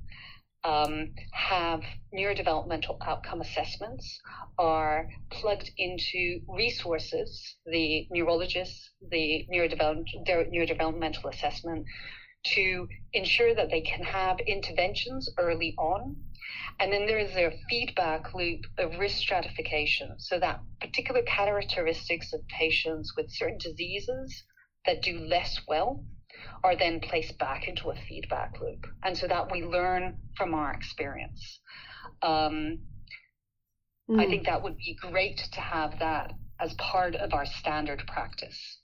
um, 0.64 1.14
have 1.33 1.83
neurodevelopmental 2.14 2.99
outcome 3.07 3.40
assessments, 3.40 4.20
are 4.59 5.09
plugged 5.31 5.70
into 5.79 6.40
resources, 6.49 7.57
the 7.66 8.07
neurologists, 8.11 8.90
the 9.11 9.46
neurodevelop- 9.53 10.05
neurodevelopmental 10.29 11.33
assessment, 11.33 11.87
to 12.44 12.88
ensure 13.12 13.55
that 13.55 13.70
they 13.70 13.81
can 13.83 14.03
have 14.03 14.38
interventions 14.40 15.29
early 15.38 15.75
on. 15.79 16.16
And 16.79 16.92
then 16.92 17.07
there 17.07 17.18
is 17.18 17.37
a 17.37 17.59
feedback 17.68 18.35
loop 18.35 18.64
of 18.79 18.99
risk 18.99 19.18
stratification 19.18 20.14
so 20.18 20.38
that 20.38 20.61
particular 20.81 21.23
characteristics 21.23 22.33
of 22.33 22.40
patients 22.49 23.14
with 23.16 23.31
certain 23.31 23.59
diseases 23.59 24.42
that 24.87 25.03
do 25.03 25.20
less 25.20 25.61
well 25.68 26.03
are 26.62 26.76
then 26.76 27.00
placed 27.00 27.38
back 27.38 27.68
into 27.68 27.90
a 27.90 27.96
feedback 28.09 28.61
loop. 28.61 28.87
And 29.03 29.16
so 29.16 29.26
that 29.26 29.50
we 29.50 29.62
learn 29.62 30.16
from 30.37 30.55
our 30.55 30.72
experience. 30.72 31.61
Um, 32.22 32.79
mm. 34.09 34.20
I 34.20 34.26
think 34.26 34.46
that 34.46 34.62
would 34.62 34.76
be 34.76 34.96
great 35.00 35.38
to 35.53 35.61
have 35.61 35.98
that 35.98 36.33
as 36.59 36.74
part 36.74 37.14
of 37.14 37.33
our 37.33 37.46
standard 37.46 38.03
practice 38.07 38.79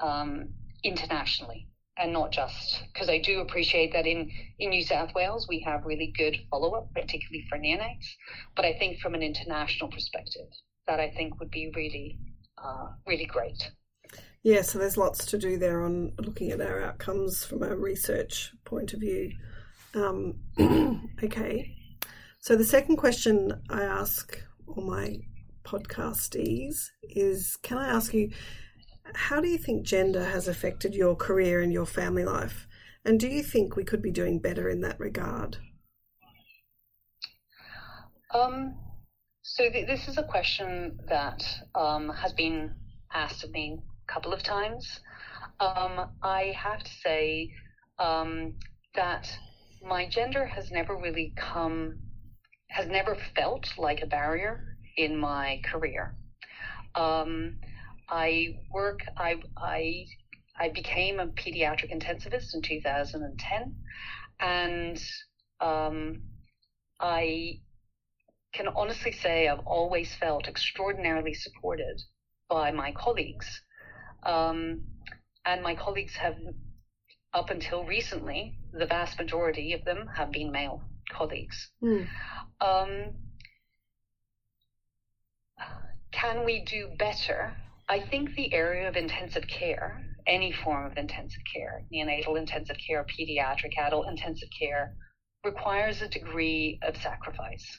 um, 0.00 0.48
internationally 0.84 1.68
and 1.98 2.12
not 2.12 2.30
just 2.30 2.82
because 2.92 3.08
I 3.08 3.18
do 3.18 3.40
appreciate 3.40 3.92
that 3.92 4.06
in, 4.06 4.30
in 4.58 4.70
New 4.70 4.82
South 4.82 5.14
Wales 5.14 5.46
we 5.48 5.60
have 5.60 5.84
really 5.84 6.12
good 6.16 6.36
follow 6.50 6.72
up, 6.72 6.92
particularly 6.92 7.46
for 7.48 7.58
neonates. 7.58 8.06
But 8.54 8.64
I 8.64 8.74
think 8.78 9.00
from 9.00 9.14
an 9.14 9.22
international 9.22 9.90
perspective, 9.90 10.48
that 10.86 11.00
I 11.00 11.10
think 11.10 11.40
would 11.40 11.50
be 11.50 11.72
really, 11.74 12.18
uh, 12.62 12.88
really 13.06 13.24
great. 13.24 13.70
Yeah, 14.46 14.62
so 14.62 14.78
there's 14.78 14.96
lots 14.96 15.26
to 15.26 15.38
do 15.38 15.58
there 15.58 15.82
on 15.82 16.12
looking 16.20 16.52
at 16.52 16.60
our 16.60 16.80
outcomes 16.80 17.44
from 17.44 17.64
a 17.64 17.74
research 17.74 18.52
point 18.64 18.92
of 18.92 19.00
view. 19.00 19.32
Um, 19.92 20.34
okay, 21.24 21.74
so 22.38 22.54
the 22.54 22.64
second 22.64 22.94
question 22.94 23.60
I 23.68 23.82
ask 23.82 24.40
all 24.68 24.84
my 24.84 25.16
podcastees 25.64 26.90
is 27.02 27.56
can 27.64 27.76
I 27.76 27.88
ask 27.88 28.14
you, 28.14 28.30
how 29.14 29.40
do 29.40 29.48
you 29.48 29.58
think 29.58 29.84
gender 29.84 30.22
has 30.22 30.46
affected 30.46 30.94
your 30.94 31.16
career 31.16 31.60
and 31.60 31.72
your 31.72 31.84
family 31.84 32.24
life? 32.24 32.68
And 33.04 33.18
do 33.18 33.26
you 33.26 33.42
think 33.42 33.74
we 33.74 33.82
could 33.82 34.00
be 34.00 34.12
doing 34.12 34.38
better 34.38 34.68
in 34.68 34.80
that 34.82 35.00
regard? 35.00 35.56
Um, 38.32 38.76
so 39.42 39.68
th- 39.68 39.88
this 39.88 40.06
is 40.06 40.18
a 40.18 40.22
question 40.22 41.00
that 41.08 41.42
um, 41.74 42.10
has 42.10 42.32
been 42.32 42.76
asked 43.12 43.42
of 43.42 43.50
me 43.50 43.80
couple 44.06 44.32
of 44.32 44.42
times. 44.42 45.00
Um, 45.60 46.10
I 46.22 46.54
have 46.56 46.82
to 46.82 46.90
say 46.90 47.50
um, 47.98 48.54
that 48.94 49.38
my 49.82 50.08
gender 50.08 50.46
has 50.46 50.70
never 50.70 50.96
really 50.96 51.32
come, 51.36 51.98
has 52.68 52.86
never 52.88 53.16
felt 53.34 53.66
like 53.78 54.02
a 54.02 54.06
barrier 54.06 54.76
in 54.96 55.16
my 55.16 55.60
career. 55.64 56.14
Um, 56.94 57.58
I 58.08 58.58
work, 58.72 59.00
I, 59.16 59.36
I, 59.56 60.06
I 60.58 60.68
became 60.70 61.20
a 61.20 61.26
pediatric 61.26 61.92
intensivist 61.92 62.54
in 62.54 62.62
2010, 62.62 63.76
and 64.40 65.02
um, 65.60 66.22
I 67.00 67.60
can 68.52 68.68
honestly 68.68 69.12
say 69.12 69.48
I've 69.48 69.66
always 69.66 70.14
felt 70.14 70.48
extraordinarily 70.48 71.34
supported 71.34 72.00
by 72.48 72.70
my 72.70 72.92
colleagues 72.92 73.62
um, 74.26 74.82
and 75.44 75.62
my 75.62 75.74
colleagues 75.76 76.16
have, 76.16 76.36
up 77.32 77.50
until 77.50 77.84
recently, 77.84 78.58
the 78.72 78.86
vast 78.86 79.18
majority 79.18 79.72
of 79.72 79.84
them 79.84 80.08
have 80.16 80.32
been 80.32 80.50
male 80.50 80.82
colleagues. 81.10 81.70
Mm. 81.82 82.08
Um, 82.60 83.14
can 86.10 86.44
we 86.44 86.64
do 86.64 86.88
better? 86.98 87.56
I 87.88 88.00
think 88.00 88.34
the 88.34 88.52
area 88.52 88.88
of 88.88 88.96
intensive 88.96 89.46
care, 89.46 90.04
any 90.26 90.50
form 90.50 90.86
of 90.86 90.98
intensive 90.98 91.42
care, 91.54 91.84
neonatal 91.92 92.36
intensive 92.36 92.76
care, 92.84 93.04
pediatric 93.04 93.78
adult 93.78 94.08
intensive 94.08 94.48
care, 94.58 94.96
requires 95.44 96.02
a 96.02 96.08
degree 96.08 96.80
of 96.82 96.96
sacrifice. 96.96 97.78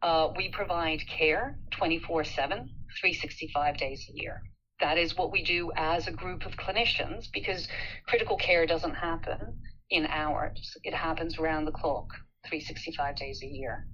Uh, 0.00 0.28
we 0.36 0.48
provide 0.48 1.00
care 1.06 1.58
24 1.72 2.24
7, 2.24 2.70
365 2.98 3.76
days 3.76 4.08
a 4.10 4.16
year 4.18 4.42
that 4.80 4.98
is 4.98 5.16
what 5.16 5.32
we 5.32 5.42
do 5.42 5.72
as 5.76 6.06
a 6.06 6.12
group 6.12 6.44
of 6.44 6.52
clinicians 6.56 7.26
because 7.32 7.66
critical 8.06 8.36
care 8.36 8.66
doesn't 8.66 8.94
happen 8.94 9.60
in 9.90 10.06
hours. 10.06 10.76
It 10.82 10.94
happens 10.94 11.38
around 11.38 11.64
the 11.64 11.72
clock, 11.72 12.08
365 12.46 13.16
days 13.16 13.40
a 13.42 13.46
year. 13.46 13.86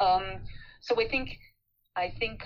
Um, 0.00 0.40
so 0.80 1.00
I 1.00 1.08
think, 1.08 1.36
I 1.94 2.12
think 2.18 2.42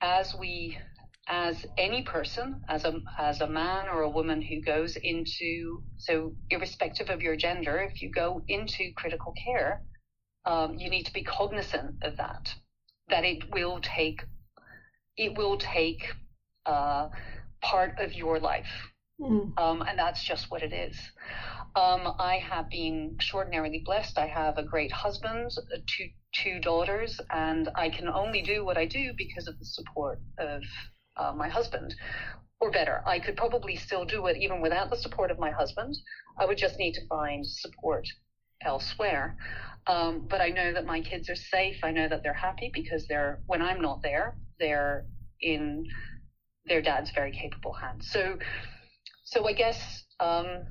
as 0.00 0.34
we, 0.34 0.78
as 1.26 1.66
any 1.76 2.02
person, 2.02 2.62
as 2.68 2.84
a, 2.84 3.00
as 3.18 3.40
a 3.40 3.46
man 3.48 3.88
or 3.88 4.02
a 4.02 4.10
woman 4.10 4.40
who 4.40 4.60
goes 4.60 4.96
into, 4.96 5.82
so 5.96 6.32
irrespective 6.50 7.10
of 7.10 7.22
your 7.22 7.36
gender, 7.36 7.80
if 7.80 8.00
you 8.00 8.10
go 8.10 8.42
into 8.46 8.92
critical 8.96 9.34
care, 9.44 9.82
um, 10.44 10.74
you 10.74 10.88
need 10.88 11.04
to 11.04 11.12
be 11.12 11.24
cognizant 11.24 11.96
of 12.02 12.16
that, 12.18 12.54
that 13.08 13.24
it 13.24 13.50
will 13.52 13.80
take, 13.82 14.22
it 15.16 15.36
will 15.36 15.58
take 15.58 16.04
uh, 16.70 17.08
part 17.60 17.98
of 17.98 18.14
your 18.14 18.38
life. 18.38 18.72
Mm. 19.20 19.58
Um, 19.58 19.82
and 19.82 19.98
that's 19.98 20.22
just 20.22 20.50
what 20.50 20.62
it 20.62 20.72
is. 20.72 20.96
Um, 21.76 22.14
I 22.18 22.40
have 22.50 22.70
been 22.70 23.12
extraordinarily 23.14 23.82
blessed. 23.84 24.18
I 24.18 24.26
have 24.26 24.56
a 24.56 24.62
great 24.62 24.92
husband, 24.92 25.50
uh, 25.56 25.78
two 25.86 26.08
two 26.32 26.60
daughters, 26.60 27.20
and 27.30 27.68
I 27.74 27.90
can 27.90 28.08
only 28.08 28.40
do 28.42 28.64
what 28.64 28.76
I 28.78 28.86
do 28.86 29.12
because 29.16 29.46
of 29.48 29.58
the 29.58 29.64
support 29.64 30.20
of 30.38 30.62
uh, 31.16 31.32
my 31.36 31.48
husband. 31.48 31.94
Or 32.60 32.70
better, 32.70 33.02
I 33.06 33.18
could 33.18 33.36
probably 33.36 33.76
still 33.76 34.04
do 34.04 34.26
it 34.26 34.36
even 34.36 34.60
without 34.60 34.90
the 34.90 34.96
support 34.96 35.30
of 35.30 35.38
my 35.38 35.50
husband. 35.50 35.96
I 36.38 36.44
would 36.44 36.58
just 36.58 36.78
need 36.78 36.92
to 36.94 37.06
find 37.08 37.44
support 37.46 38.06
elsewhere. 38.62 39.36
Um, 39.86 40.26
but 40.28 40.40
I 40.40 40.50
know 40.50 40.72
that 40.72 40.84
my 40.84 41.00
kids 41.00 41.28
are 41.30 41.36
safe. 41.54 41.78
I 41.82 41.90
know 41.90 42.08
that 42.08 42.22
they're 42.22 42.32
happy 42.48 42.70
because 42.72 43.06
they're 43.08 43.40
when 43.46 43.62
I'm 43.62 43.80
not 43.80 44.02
there, 44.02 44.36
they're 44.58 45.06
in 45.40 45.86
their 46.66 46.82
dad's 46.82 47.10
very 47.10 47.32
capable 47.32 47.72
hands. 47.72 48.10
So, 48.10 48.38
so 49.24 49.46
I 49.46 49.52
guess 49.52 50.04
um, 50.20 50.64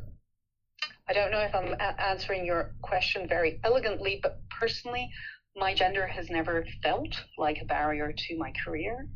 I 1.07 1.13
don't 1.13 1.31
know 1.31 1.41
if 1.41 1.55
I'm 1.55 1.73
a- 1.73 2.01
answering 2.01 2.45
your 2.45 2.75
question 2.81 3.27
very 3.27 3.59
elegantly, 3.63 4.19
but 4.21 4.39
personally, 4.59 5.09
my 5.55 5.73
gender 5.73 6.05
has 6.05 6.29
never 6.29 6.65
felt 6.83 7.15
like 7.37 7.57
a 7.61 7.65
barrier 7.65 8.13
to 8.15 8.37
my 8.37 8.53
career, 8.63 9.07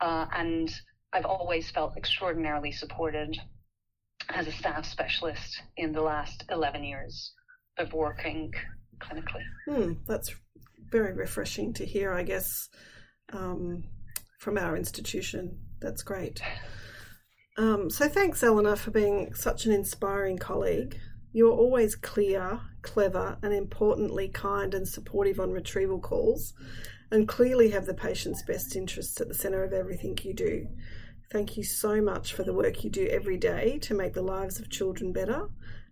uh, 0.00 0.26
and 0.34 0.70
I've 1.12 1.26
always 1.26 1.70
felt 1.70 1.96
extraordinarily 1.96 2.72
supported 2.72 3.36
as 4.30 4.46
a 4.46 4.52
staff 4.52 4.86
specialist 4.86 5.62
in 5.76 5.92
the 5.92 6.00
last 6.00 6.44
11 6.50 6.82
years 6.82 7.32
of 7.78 7.92
working 7.92 8.52
clinically. 8.98 9.44
Hmm, 9.68 9.92
that's 10.06 10.34
very 10.90 11.12
refreshing 11.12 11.74
to 11.74 11.84
hear, 11.84 12.12
I 12.12 12.22
guess, 12.22 12.68
um, 13.32 13.84
from 14.38 14.56
our 14.58 14.76
institution. 14.76 15.58
That's 15.84 16.02
great. 16.02 16.40
Um, 17.58 17.90
so 17.90 18.08
thanks, 18.08 18.42
Eleanor, 18.42 18.74
for 18.74 18.90
being 18.90 19.34
such 19.34 19.66
an 19.66 19.72
inspiring 19.72 20.38
colleague. 20.38 20.98
You're 21.34 21.52
always 21.52 21.94
clear, 21.94 22.60
clever, 22.80 23.36
and 23.42 23.52
importantly 23.52 24.28
kind 24.28 24.72
and 24.72 24.88
supportive 24.88 25.38
on 25.38 25.50
retrieval 25.50 26.00
calls, 26.00 26.54
and 27.10 27.28
clearly 27.28 27.68
have 27.68 27.84
the 27.84 27.92
patient's 27.92 28.42
best 28.42 28.74
interests 28.74 29.20
at 29.20 29.28
the 29.28 29.34
centre 29.34 29.62
of 29.62 29.74
everything 29.74 30.18
you 30.22 30.32
do. 30.32 30.68
Thank 31.30 31.58
you 31.58 31.64
so 31.64 32.00
much 32.00 32.32
for 32.32 32.44
the 32.44 32.54
work 32.54 32.82
you 32.82 32.88
do 32.88 33.06
every 33.08 33.36
day 33.36 33.78
to 33.82 33.92
make 33.92 34.14
the 34.14 34.22
lives 34.22 34.58
of 34.58 34.70
children 34.70 35.12
better, 35.12 35.48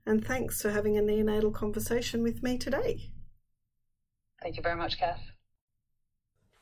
and 0.06 0.24
thanks 0.24 0.62
for 0.62 0.70
having 0.70 0.96
a 0.96 1.02
neonatal 1.02 1.52
conversation 1.52 2.22
with 2.22 2.42
me 2.42 2.56
today. 2.56 3.10
Thank 4.40 4.56
you 4.56 4.62
very 4.62 4.76
much, 4.76 4.98
Kath. 4.98 5.32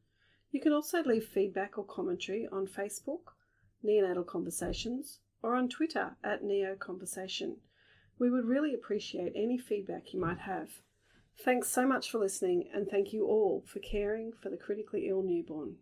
You 0.50 0.60
can 0.60 0.72
also 0.72 1.02
leave 1.02 1.26
feedback 1.26 1.76
or 1.76 1.84
commentary 1.84 2.48
on 2.50 2.66
Facebook, 2.66 3.34
Neonatal 3.84 4.26
Conversations, 4.26 5.18
or 5.42 5.54
on 5.54 5.68
Twitter 5.68 6.16
at 6.24 6.42
Neo 6.42 6.74
Conversation. 6.74 7.58
We 8.18 8.30
would 8.30 8.46
really 8.46 8.72
appreciate 8.74 9.34
any 9.36 9.58
feedback 9.58 10.14
you 10.14 10.20
might 10.20 10.40
have. 10.40 10.80
Thanks 11.44 11.68
so 11.68 11.86
much 11.86 12.10
for 12.10 12.18
listening, 12.18 12.70
and 12.74 12.88
thank 12.88 13.12
you 13.12 13.26
all 13.26 13.62
for 13.66 13.80
caring 13.80 14.32
for 14.32 14.48
the 14.48 14.56
critically 14.56 15.08
ill 15.08 15.22
newborn. 15.22 15.76